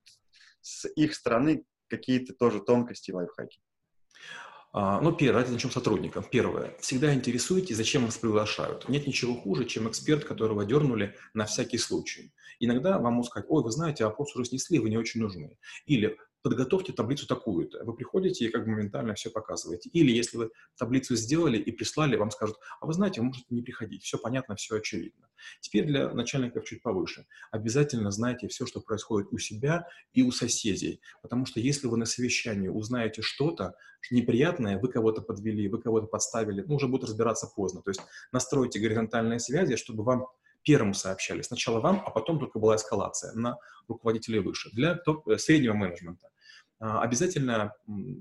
с 0.61 0.87
их 0.95 1.13
стороны 1.13 1.63
какие-то 1.89 2.33
тоже 2.33 2.61
тонкости 2.61 3.11
лайфхаки. 3.11 3.59
А, 4.73 5.01
ну, 5.01 5.11
первое, 5.11 5.33
давайте 5.33 5.51
начнем 5.51 5.69
с 5.69 5.73
сотрудников. 5.73 6.29
Первое. 6.29 6.73
Всегда 6.79 7.13
интересуйтесь, 7.13 7.75
зачем 7.75 8.05
вас 8.05 8.17
приглашают. 8.17 8.87
Нет 8.87 9.05
ничего 9.05 9.35
хуже, 9.35 9.65
чем 9.65 9.89
эксперт, 9.89 10.23
которого 10.23 10.65
дернули 10.65 11.15
на 11.33 11.45
всякий 11.45 11.77
случай. 11.77 12.33
Иногда 12.59 12.97
вам 12.97 13.15
могут 13.15 13.29
сказать, 13.29 13.49
ой, 13.49 13.63
вы 13.63 13.71
знаете, 13.71 14.05
вопрос 14.05 14.35
уже 14.35 14.45
снесли, 14.45 14.79
вы 14.79 14.89
не 14.89 14.97
очень 14.97 15.21
нужны. 15.21 15.57
Или 15.85 16.17
подготовьте 16.41 16.93
таблицу 16.93 17.27
такую-то. 17.27 17.83
Вы 17.83 17.93
приходите 17.93 18.45
и 18.45 18.49
как 18.49 18.65
бы 18.65 18.71
моментально 18.71 19.13
все 19.13 19.29
показываете. 19.29 19.89
Или 19.89 20.11
если 20.11 20.37
вы 20.37 20.51
таблицу 20.77 21.15
сделали 21.15 21.57
и 21.57 21.71
прислали, 21.71 22.15
вам 22.15 22.31
скажут, 22.31 22.57
а 22.79 22.85
вы 22.85 22.93
знаете, 22.93 23.21
вы 23.21 23.27
можете 23.27 23.45
не 23.49 23.61
приходить, 23.61 24.03
все 24.03 24.17
понятно, 24.17 24.55
все 24.55 24.77
очевидно. 24.77 25.27
Теперь 25.59 25.85
для 25.85 26.13
начальников 26.13 26.65
чуть 26.65 26.81
повыше. 26.81 27.25
Обязательно 27.51 28.11
знайте 28.11 28.47
все, 28.47 28.65
что 28.65 28.81
происходит 28.81 29.29
у 29.31 29.37
себя 29.37 29.87
и 30.13 30.23
у 30.23 30.31
соседей. 30.31 31.01
Потому 31.21 31.45
что 31.45 31.59
если 31.59 31.87
вы 31.87 31.97
на 31.97 32.05
совещании 32.05 32.67
узнаете 32.67 33.21
что-то 33.21 33.75
неприятное, 34.09 34.79
вы 34.79 34.87
кого-то 34.87 35.21
подвели, 35.21 35.67
вы 35.67 35.81
кого-то 35.81 36.07
подставили, 36.07 36.61
ну, 36.61 36.75
уже 36.75 36.87
будет 36.87 37.03
разбираться 37.03 37.47
поздно. 37.47 37.81
То 37.81 37.91
есть 37.91 38.01
настройте 38.31 38.79
горизонтальные 38.79 39.39
связи, 39.39 39.75
чтобы 39.75 40.03
вам 40.03 40.27
первым 40.63 40.93
сообщали. 40.93 41.41
Сначала 41.41 41.79
вам, 41.79 42.03
а 42.05 42.11
потом 42.11 42.39
только 42.39 42.59
была 42.59 42.75
эскалация 42.75 43.33
на 43.33 43.57
руководителей 43.87 44.39
выше. 44.39 44.69
Для 44.73 44.95
топ, 44.95 45.27
э, 45.27 45.37
среднего 45.37 45.73
менеджмента 45.73 46.30
обязательно 46.81 47.73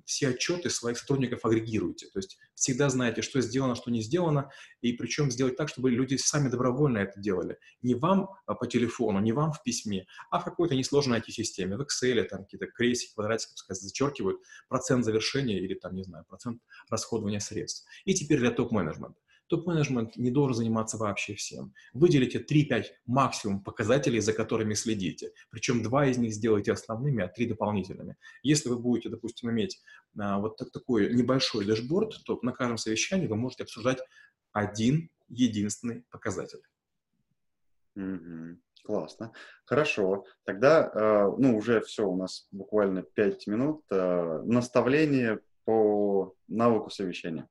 все 0.05 0.29
отчеты 0.29 0.69
своих 0.69 0.99
сотрудников 0.99 1.47
агрегируйте. 1.47 2.09
То 2.09 2.19
есть 2.19 2.39
всегда 2.55 2.91
знаете, 2.91 3.23
что 3.23 3.41
сделано, 3.41 3.75
что 3.75 3.91
не 3.91 4.03
сделано, 4.03 4.51
и 4.83 4.93
причем 4.93 5.31
сделать 5.31 5.57
так, 5.57 5.71
чтобы 5.71 5.91
люди 5.91 6.17
сами 6.17 6.49
добровольно 6.49 6.99
это 6.99 7.19
делали. 7.19 7.59
Не 7.81 7.95
вам 7.95 8.29
а, 8.45 8.55
по 8.55 8.67
телефону, 8.67 9.21
не 9.21 9.33
вам 9.33 9.53
в 9.53 9.63
письме, 9.63 10.07
а 10.31 10.41
в 10.41 10.45
какой-то 10.45 10.75
несложной 10.75 11.21
IT-системе. 11.21 11.79
В 11.79 11.81
Excel 11.81 12.23
там 12.25 12.45
какие-то 12.45 12.67
крестики, 12.67 13.15
квадратики, 13.15 13.53
пускай 13.53 13.77
зачеркивают 13.77 14.41
процент 14.69 15.07
завершения 15.07 15.59
или 15.59 15.73
там, 15.73 15.95
не 15.95 16.05
знаю, 16.05 16.27
процент 16.29 16.61
расходования 16.91 17.41
средств. 17.41 17.87
И 18.05 18.13
теперь 18.13 18.41
для 18.41 18.51
топ-менеджмента 18.51 19.19
топ-менеджмент 19.51 20.17
не 20.17 20.31
должен 20.31 20.57
заниматься 20.57 20.97
вообще 20.97 21.35
всем. 21.35 21.75
Выделите 21.93 22.39
3-5 22.39 22.85
максимум 23.07 23.63
показателей, 23.63 24.21
за 24.21 24.33
которыми 24.33 24.75
следите. 24.75 25.33
Причем 25.51 25.83
два 25.83 26.07
из 26.07 26.19
них 26.19 26.33
сделайте 26.33 26.73
основными, 26.73 27.25
а 27.25 27.29
три 27.29 27.47
дополнительными. 27.47 28.17
Если 28.43 28.69
вы 28.69 28.79
будете, 28.79 29.09
допустим, 29.09 29.51
иметь 29.51 29.83
а, 30.19 30.39
вот 30.39 30.57
так, 30.57 30.71
такой 30.71 31.13
небольшой 31.13 31.65
дэшборд, 31.65 32.23
то 32.25 32.39
на 32.43 32.53
каждом 32.53 32.79
совещании 32.79 33.27
вы 33.27 33.37
можете 33.37 33.65
обсуждать 33.65 33.99
один 34.53 35.11
единственный 35.29 36.05
показатель. 36.11 36.61
Mm-hmm. 37.99 38.57
Классно. 38.85 39.33
Хорошо. 39.65 40.25
Тогда, 40.45 40.91
э, 40.95 41.33
ну, 41.39 41.57
уже 41.57 41.81
все, 41.81 42.07
у 42.07 42.17
нас 42.17 42.47
буквально 42.51 43.03
5 43.03 43.47
минут. 43.49 43.83
Э, 43.91 44.43
наставление 44.45 45.41
по 45.65 46.35
навыку 46.49 46.91
совещания. 46.91 47.49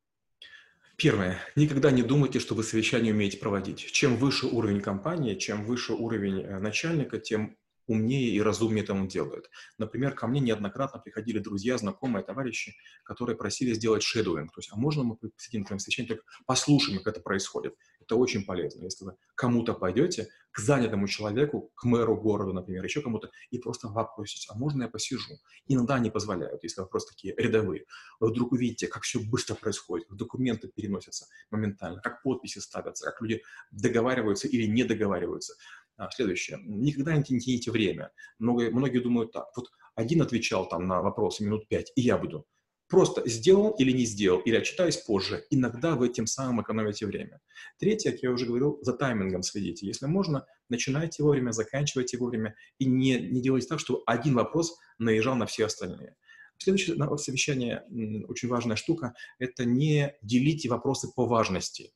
Первое. 0.99 1.39
Никогда 1.55 1.91
не 1.91 2.03
думайте, 2.03 2.39
что 2.39 2.55
вы 2.55 2.63
совещание 2.63 3.13
умеете 3.13 3.37
проводить. 3.37 3.79
Чем 3.93 4.17
выше 4.17 4.47
уровень 4.47 4.81
компании, 4.81 5.35
чем 5.35 5.63
выше 5.63 5.93
уровень 5.93 6.41
э, 6.41 6.59
начальника, 6.59 7.19
тем 7.19 7.55
умнее 7.87 8.29
и 8.31 8.41
разумнее 8.41 8.83
это 8.83 8.93
он 8.93 9.07
делает. 9.07 9.49
Например, 9.77 10.13
ко 10.13 10.27
мне 10.27 10.41
неоднократно 10.41 10.99
приходили 10.99 11.39
друзья, 11.39 11.77
знакомые, 11.77 12.25
товарищи, 12.25 12.75
которые 13.03 13.37
просили 13.37 13.73
сделать 13.73 14.03
шедоуинг. 14.03 14.51
То 14.51 14.59
есть, 14.59 14.71
а 14.73 14.75
можно 14.75 15.03
мы 15.03 15.15
посидим 15.15 15.65
на 15.69 15.79
совещании, 15.79 16.09
только 16.09 16.23
послушаем, 16.45 16.97
как 16.97 17.15
это 17.15 17.21
происходит. 17.21 17.75
Это 18.09 18.15
очень 18.15 18.43
полезно. 18.43 18.85
Если 18.85 19.05
вы 19.05 19.15
кому-то 19.35 19.75
пойдете, 19.75 20.29
к 20.49 20.57
занятому 20.57 21.07
человеку, 21.07 21.71
к 21.75 21.83
мэру 21.83 22.19
города, 22.19 22.53
например, 22.53 22.83
еще 22.83 23.03
кому-то, 23.03 23.29
и 23.51 23.59
просто 23.59 23.87
вопросите, 23.87 24.47
а 24.49 24.57
можно 24.57 24.83
я 24.83 24.89
посижу? 24.89 25.35
Иногда 25.67 25.93
они 25.93 26.09
позволяют, 26.09 26.63
если 26.63 26.81
вопросы 26.81 27.09
такие 27.09 27.35
рядовые. 27.37 27.85
Вы 28.19 28.29
вдруг 28.31 28.51
увидите, 28.51 28.87
как 28.87 29.03
все 29.03 29.19
быстро 29.19 29.53
происходит, 29.53 30.07
документы 30.09 30.69
переносятся 30.69 31.27
моментально, 31.51 32.01
как 32.01 32.23
подписи 32.23 32.57
ставятся, 32.57 33.05
как 33.05 33.21
люди 33.21 33.43
договариваются 33.69 34.47
или 34.47 34.65
не 34.65 34.83
договариваются. 34.83 35.53
А, 35.95 36.09
следующее. 36.09 36.57
Никогда 36.63 37.15
не 37.15 37.23
тяните 37.23 37.69
время. 37.69 38.11
Многие, 38.39 38.71
многие 38.71 38.99
думают 38.99 39.33
так. 39.33 39.55
Вот 39.55 39.69
один 39.93 40.23
отвечал 40.23 40.67
там 40.67 40.87
на 40.87 41.03
вопросы 41.03 41.43
минут 41.43 41.67
пять, 41.67 41.91
и 41.95 42.01
я 42.01 42.17
буду. 42.17 42.47
Просто 42.89 43.27
сделал 43.29 43.69
или 43.77 43.91
не 43.91 44.05
сделал, 44.05 44.39
или 44.39 44.55
отчитаюсь 44.55 44.97
позже. 44.97 45.45
Иногда 45.51 45.95
вы 45.95 46.09
тем 46.09 46.25
самым 46.25 46.63
экономите 46.63 47.05
время. 47.05 47.39
Третье, 47.77 48.11
как 48.11 48.23
я 48.23 48.31
уже 48.31 48.47
говорил, 48.47 48.79
за 48.81 48.93
таймингом 48.93 49.43
следите. 49.43 49.85
Если 49.85 50.07
можно, 50.07 50.47
начинайте 50.69 51.21
вовремя, 51.21 51.51
заканчивайте 51.51 52.17
вовремя 52.17 52.55
и 52.79 52.85
не, 52.85 53.19
не 53.19 53.41
делайте 53.41 53.67
так, 53.67 53.79
чтобы 53.79 54.01
один 54.07 54.33
вопрос 54.33 54.75
наезжал 54.97 55.35
на 55.35 55.45
все 55.45 55.67
остальные. 55.67 56.15
Следующее 56.57 56.97
совещание, 57.17 57.85
очень 58.27 58.49
важная 58.49 58.75
штука, 58.75 59.13
это 59.37 59.65
не 59.65 60.15
делите 60.23 60.67
вопросы 60.67 61.09
по 61.15 61.25
важности. 61.25 61.93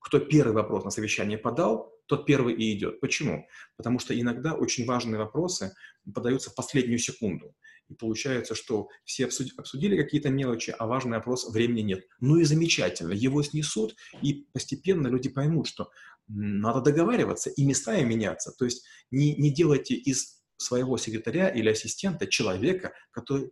Кто 0.00 0.18
первый 0.18 0.52
вопрос 0.52 0.84
на 0.84 0.90
совещание 0.90 1.38
подал, 1.38 1.92
тот 2.06 2.26
первый 2.26 2.54
и 2.54 2.76
идет. 2.76 3.00
Почему? 3.00 3.46
Потому 3.76 4.00
что 4.00 4.18
иногда 4.18 4.54
очень 4.54 4.84
важные 4.84 5.18
вопросы 5.18 5.74
подаются 6.12 6.50
в 6.50 6.56
последнюю 6.56 6.98
секунду. 6.98 7.54
И 7.88 7.94
получается, 7.94 8.54
что 8.54 8.88
все 9.04 9.26
обсудили 9.26 10.00
какие-то 10.00 10.30
мелочи, 10.30 10.74
а 10.78 10.86
важный 10.86 11.18
вопрос 11.18 11.48
времени 11.50 11.82
нет. 11.82 12.04
Ну 12.20 12.36
и 12.36 12.44
замечательно, 12.44 13.12
его 13.12 13.42
снесут, 13.42 13.94
и 14.22 14.46
постепенно 14.52 15.08
люди 15.08 15.28
поймут, 15.28 15.66
что 15.66 15.90
надо 16.28 16.80
договариваться 16.80 17.50
и 17.50 17.64
местами 17.64 18.02
меняться. 18.04 18.52
То 18.58 18.64
есть 18.64 18.84
не, 19.10 19.34
не 19.36 19.52
делайте 19.52 19.94
из 19.94 20.42
своего 20.56 20.96
секретаря 20.96 21.48
или 21.48 21.68
ассистента 21.68 22.26
человека, 22.26 22.92
который 23.10 23.50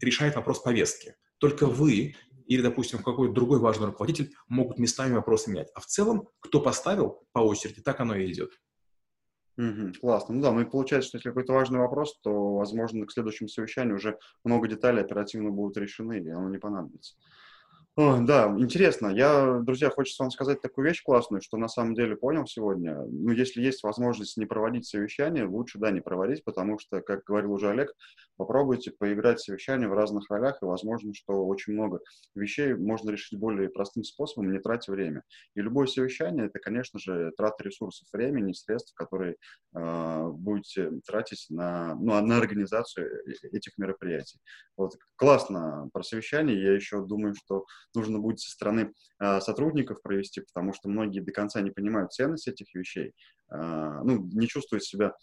решает 0.00 0.36
вопрос 0.36 0.60
повестки. 0.60 1.16
Только 1.38 1.66
вы 1.66 2.14
или, 2.46 2.62
допустим, 2.62 3.02
какой-то 3.02 3.34
другой 3.34 3.58
важный 3.58 3.86
руководитель 3.86 4.32
могут 4.48 4.78
местами 4.78 5.14
вопросы 5.14 5.50
менять. 5.50 5.68
А 5.74 5.80
в 5.80 5.86
целом, 5.86 6.28
кто 6.38 6.60
поставил 6.60 7.26
по 7.32 7.40
очереди, 7.40 7.82
так 7.82 8.00
оно 8.00 8.14
и 8.14 8.30
идет. 8.30 8.52
Угу, 9.58 9.92
классно. 10.00 10.34
Ну 10.34 10.42
да, 10.42 10.52
ну 10.52 10.60
и 10.60 10.64
получается, 10.66 11.08
что 11.08 11.16
если 11.18 11.30
какой-то 11.30 11.54
важный 11.54 11.78
вопрос, 11.78 12.18
то, 12.22 12.56
возможно, 12.56 13.06
к 13.06 13.12
следующему 13.12 13.48
совещанию 13.48 13.96
уже 13.96 14.18
много 14.44 14.68
деталей 14.68 15.00
оперативно 15.00 15.50
будут 15.50 15.78
решены, 15.78 16.20
и 16.20 16.28
оно 16.28 16.50
не 16.50 16.58
понадобится. 16.58 17.14
Да, 17.96 18.54
интересно. 18.58 19.08
Я, 19.08 19.60
друзья, 19.60 19.88
хочется 19.88 20.22
вам 20.22 20.30
сказать 20.30 20.60
такую 20.60 20.86
вещь 20.86 21.02
классную, 21.02 21.40
что 21.40 21.56
на 21.56 21.66
самом 21.66 21.94
деле 21.94 22.14
понял 22.14 22.46
сегодня. 22.46 22.94
Ну, 23.08 23.30
если 23.30 23.62
есть 23.62 23.82
возможность 23.82 24.36
не 24.36 24.44
проводить 24.44 24.86
совещание, 24.86 25.46
лучше, 25.46 25.78
да, 25.78 25.90
не 25.90 26.02
проводить, 26.02 26.44
потому 26.44 26.78
что, 26.78 27.00
как 27.00 27.24
говорил 27.24 27.52
уже 27.52 27.70
Олег, 27.70 27.90
попробуйте 28.36 28.90
поиграть 28.90 29.40
совещание 29.40 29.88
в 29.88 29.94
разных 29.94 30.28
ролях, 30.28 30.58
и 30.60 30.66
возможно, 30.66 31.14
что 31.14 31.46
очень 31.46 31.72
много 31.72 32.00
вещей 32.34 32.74
можно 32.74 33.08
решить 33.08 33.38
более 33.38 33.70
простым 33.70 34.04
способом, 34.04 34.52
не 34.52 34.58
тратя 34.58 34.92
время. 34.92 35.22
И 35.54 35.62
любое 35.62 35.86
совещание— 35.86 36.46
это, 36.48 36.58
конечно 36.58 36.98
же, 36.98 37.32
трата 37.34 37.64
ресурсов 37.64 38.06
времени, 38.12 38.52
средств, 38.52 38.92
которые 38.94 39.36
э, 39.74 40.28
будете 40.32 40.90
тратить 41.06 41.46
на, 41.48 41.94
ну, 41.94 42.20
на 42.20 42.36
организацию 42.36 43.06
э, 43.06 43.32
этих 43.52 43.78
мероприятий. 43.78 44.38
Вот, 44.76 44.92
классно 45.16 45.88
про 45.94 46.02
совещание. 46.02 46.62
Я 46.62 46.74
еще 46.74 47.02
думаю, 47.02 47.34
что 47.34 47.64
нужно 47.94 48.18
будет 48.18 48.40
со 48.40 48.50
стороны 48.50 48.92
э, 49.20 49.40
сотрудников 49.40 50.02
провести, 50.02 50.40
потому 50.40 50.72
что 50.72 50.88
многие 50.88 51.20
до 51.20 51.32
конца 51.32 51.60
не 51.60 51.70
понимают 51.70 52.12
ценность 52.12 52.48
этих 52.48 52.74
вещей, 52.74 53.12
э, 53.50 54.00
ну, 54.04 54.28
не 54.32 54.46
чувствуют 54.46 54.84
себя 54.84 55.14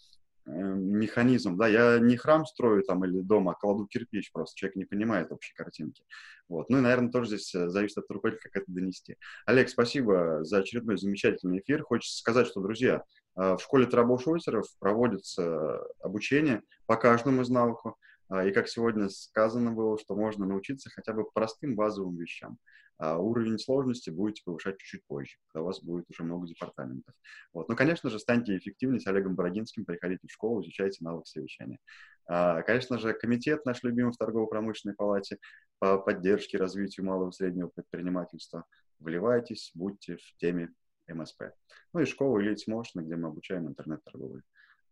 э, 0.46 0.50
механизм, 0.50 1.56
да, 1.56 1.68
я 1.68 1.98
не 1.98 2.16
храм 2.16 2.46
строю 2.46 2.82
там 2.82 3.04
или 3.04 3.20
дома, 3.20 3.52
а 3.52 3.54
кладу 3.54 3.86
кирпич, 3.86 4.32
просто 4.32 4.56
человек 4.56 4.76
не 4.76 4.84
понимает 4.84 5.32
общей 5.32 5.54
картинки. 5.54 6.04
Вот. 6.48 6.68
Ну 6.70 6.78
и, 6.78 6.80
наверное, 6.80 7.10
тоже 7.10 7.36
здесь 7.36 7.50
зависит 7.52 7.98
от 7.98 8.10
руководителя, 8.10 8.50
как 8.50 8.62
это 8.62 8.72
донести. 8.72 9.16
Олег, 9.46 9.68
спасибо 9.68 10.44
за 10.44 10.58
очередной 10.58 10.98
замечательный 10.98 11.60
эфир. 11.60 11.82
Хочется 11.82 12.18
сказать, 12.18 12.46
что, 12.46 12.60
друзья, 12.60 13.02
в 13.34 13.58
школе 13.58 13.86
Трабл-Шульцеров 13.86 14.64
проводится 14.78 15.80
обучение 16.00 16.62
по 16.86 16.96
каждому 16.96 17.42
из 17.42 17.48
навыков. 17.48 17.94
А, 18.28 18.44
и 18.44 18.52
как 18.52 18.68
сегодня 18.68 19.08
сказано 19.08 19.72
было, 19.72 19.98
что 19.98 20.14
можно 20.14 20.46
научиться 20.46 20.90
хотя 20.90 21.12
бы 21.12 21.24
простым 21.32 21.74
базовым 21.76 22.16
вещам. 22.16 22.58
А 22.96 23.18
уровень 23.18 23.58
сложности 23.58 24.10
будете 24.10 24.42
повышать 24.44 24.78
чуть-чуть 24.78 25.04
позже, 25.06 25.36
когда 25.48 25.62
у 25.62 25.66
вас 25.66 25.82
будет 25.82 26.08
уже 26.10 26.22
много 26.22 26.46
департаментов. 26.46 27.12
Вот. 27.52 27.68
Но, 27.68 27.74
конечно 27.74 28.08
же, 28.08 28.20
станьте 28.20 28.56
эффективнее 28.56 29.00
с 29.00 29.06
Олегом 29.08 29.34
Бородинским, 29.34 29.84
приходите 29.84 30.28
в 30.28 30.32
школу, 30.32 30.62
изучайте 30.62 31.02
навык 31.04 31.26
совещания. 31.26 31.78
А, 32.26 32.62
конечно 32.62 32.98
же, 32.98 33.12
комитет 33.12 33.66
наш 33.66 33.82
любимый 33.82 34.12
в 34.12 34.16
торгово-промышленной 34.16 34.94
палате 34.94 35.38
по 35.80 35.98
поддержке 35.98 36.56
развитию 36.56 37.04
малого 37.06 37.30
и 37.30 37.32
среднего 37.32 37.68
предпринимательства. 37.68 38.64
Вливайтесь, 39.00 39.72
будьте 39.74 40.16
в 40.16 40.36
теме 40.36 40.72
МСП. 41.08 41.52
Ну 41.92 42.00
и 42.00 42.04
школа 42.04 42.38
Elite 42.38 42.68
Motion, 42.70 43.02
где 43.02 43.16
мы 43.16 43.28
обучаем 43.28 43.66
интернет-торговле. 43.66 44.42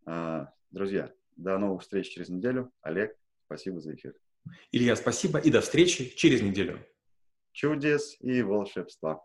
А, 0.05 0.51
друзья, 0.71 1.11
До 1.35 1.57
новых 1.57 1.81
встреч 1.81 2.09
через 2.09 2.29
неделю. 2.29 2.71
Олег, 2.81 3.15
спасибо 3.45 3.79
за 3.79 3.95
эфир. 3.95 4.13
Илья, 4.71 4.95
спасибо 4.95 5.39
и 5.39 5.49
до 5.49 5.61
встречи 5.61 6.13
через 6.15 6.41
неделю. 6.41 6.85
Чудес 7.51 8.17
и 8.19 8.41
волшебства. 8.41 9.23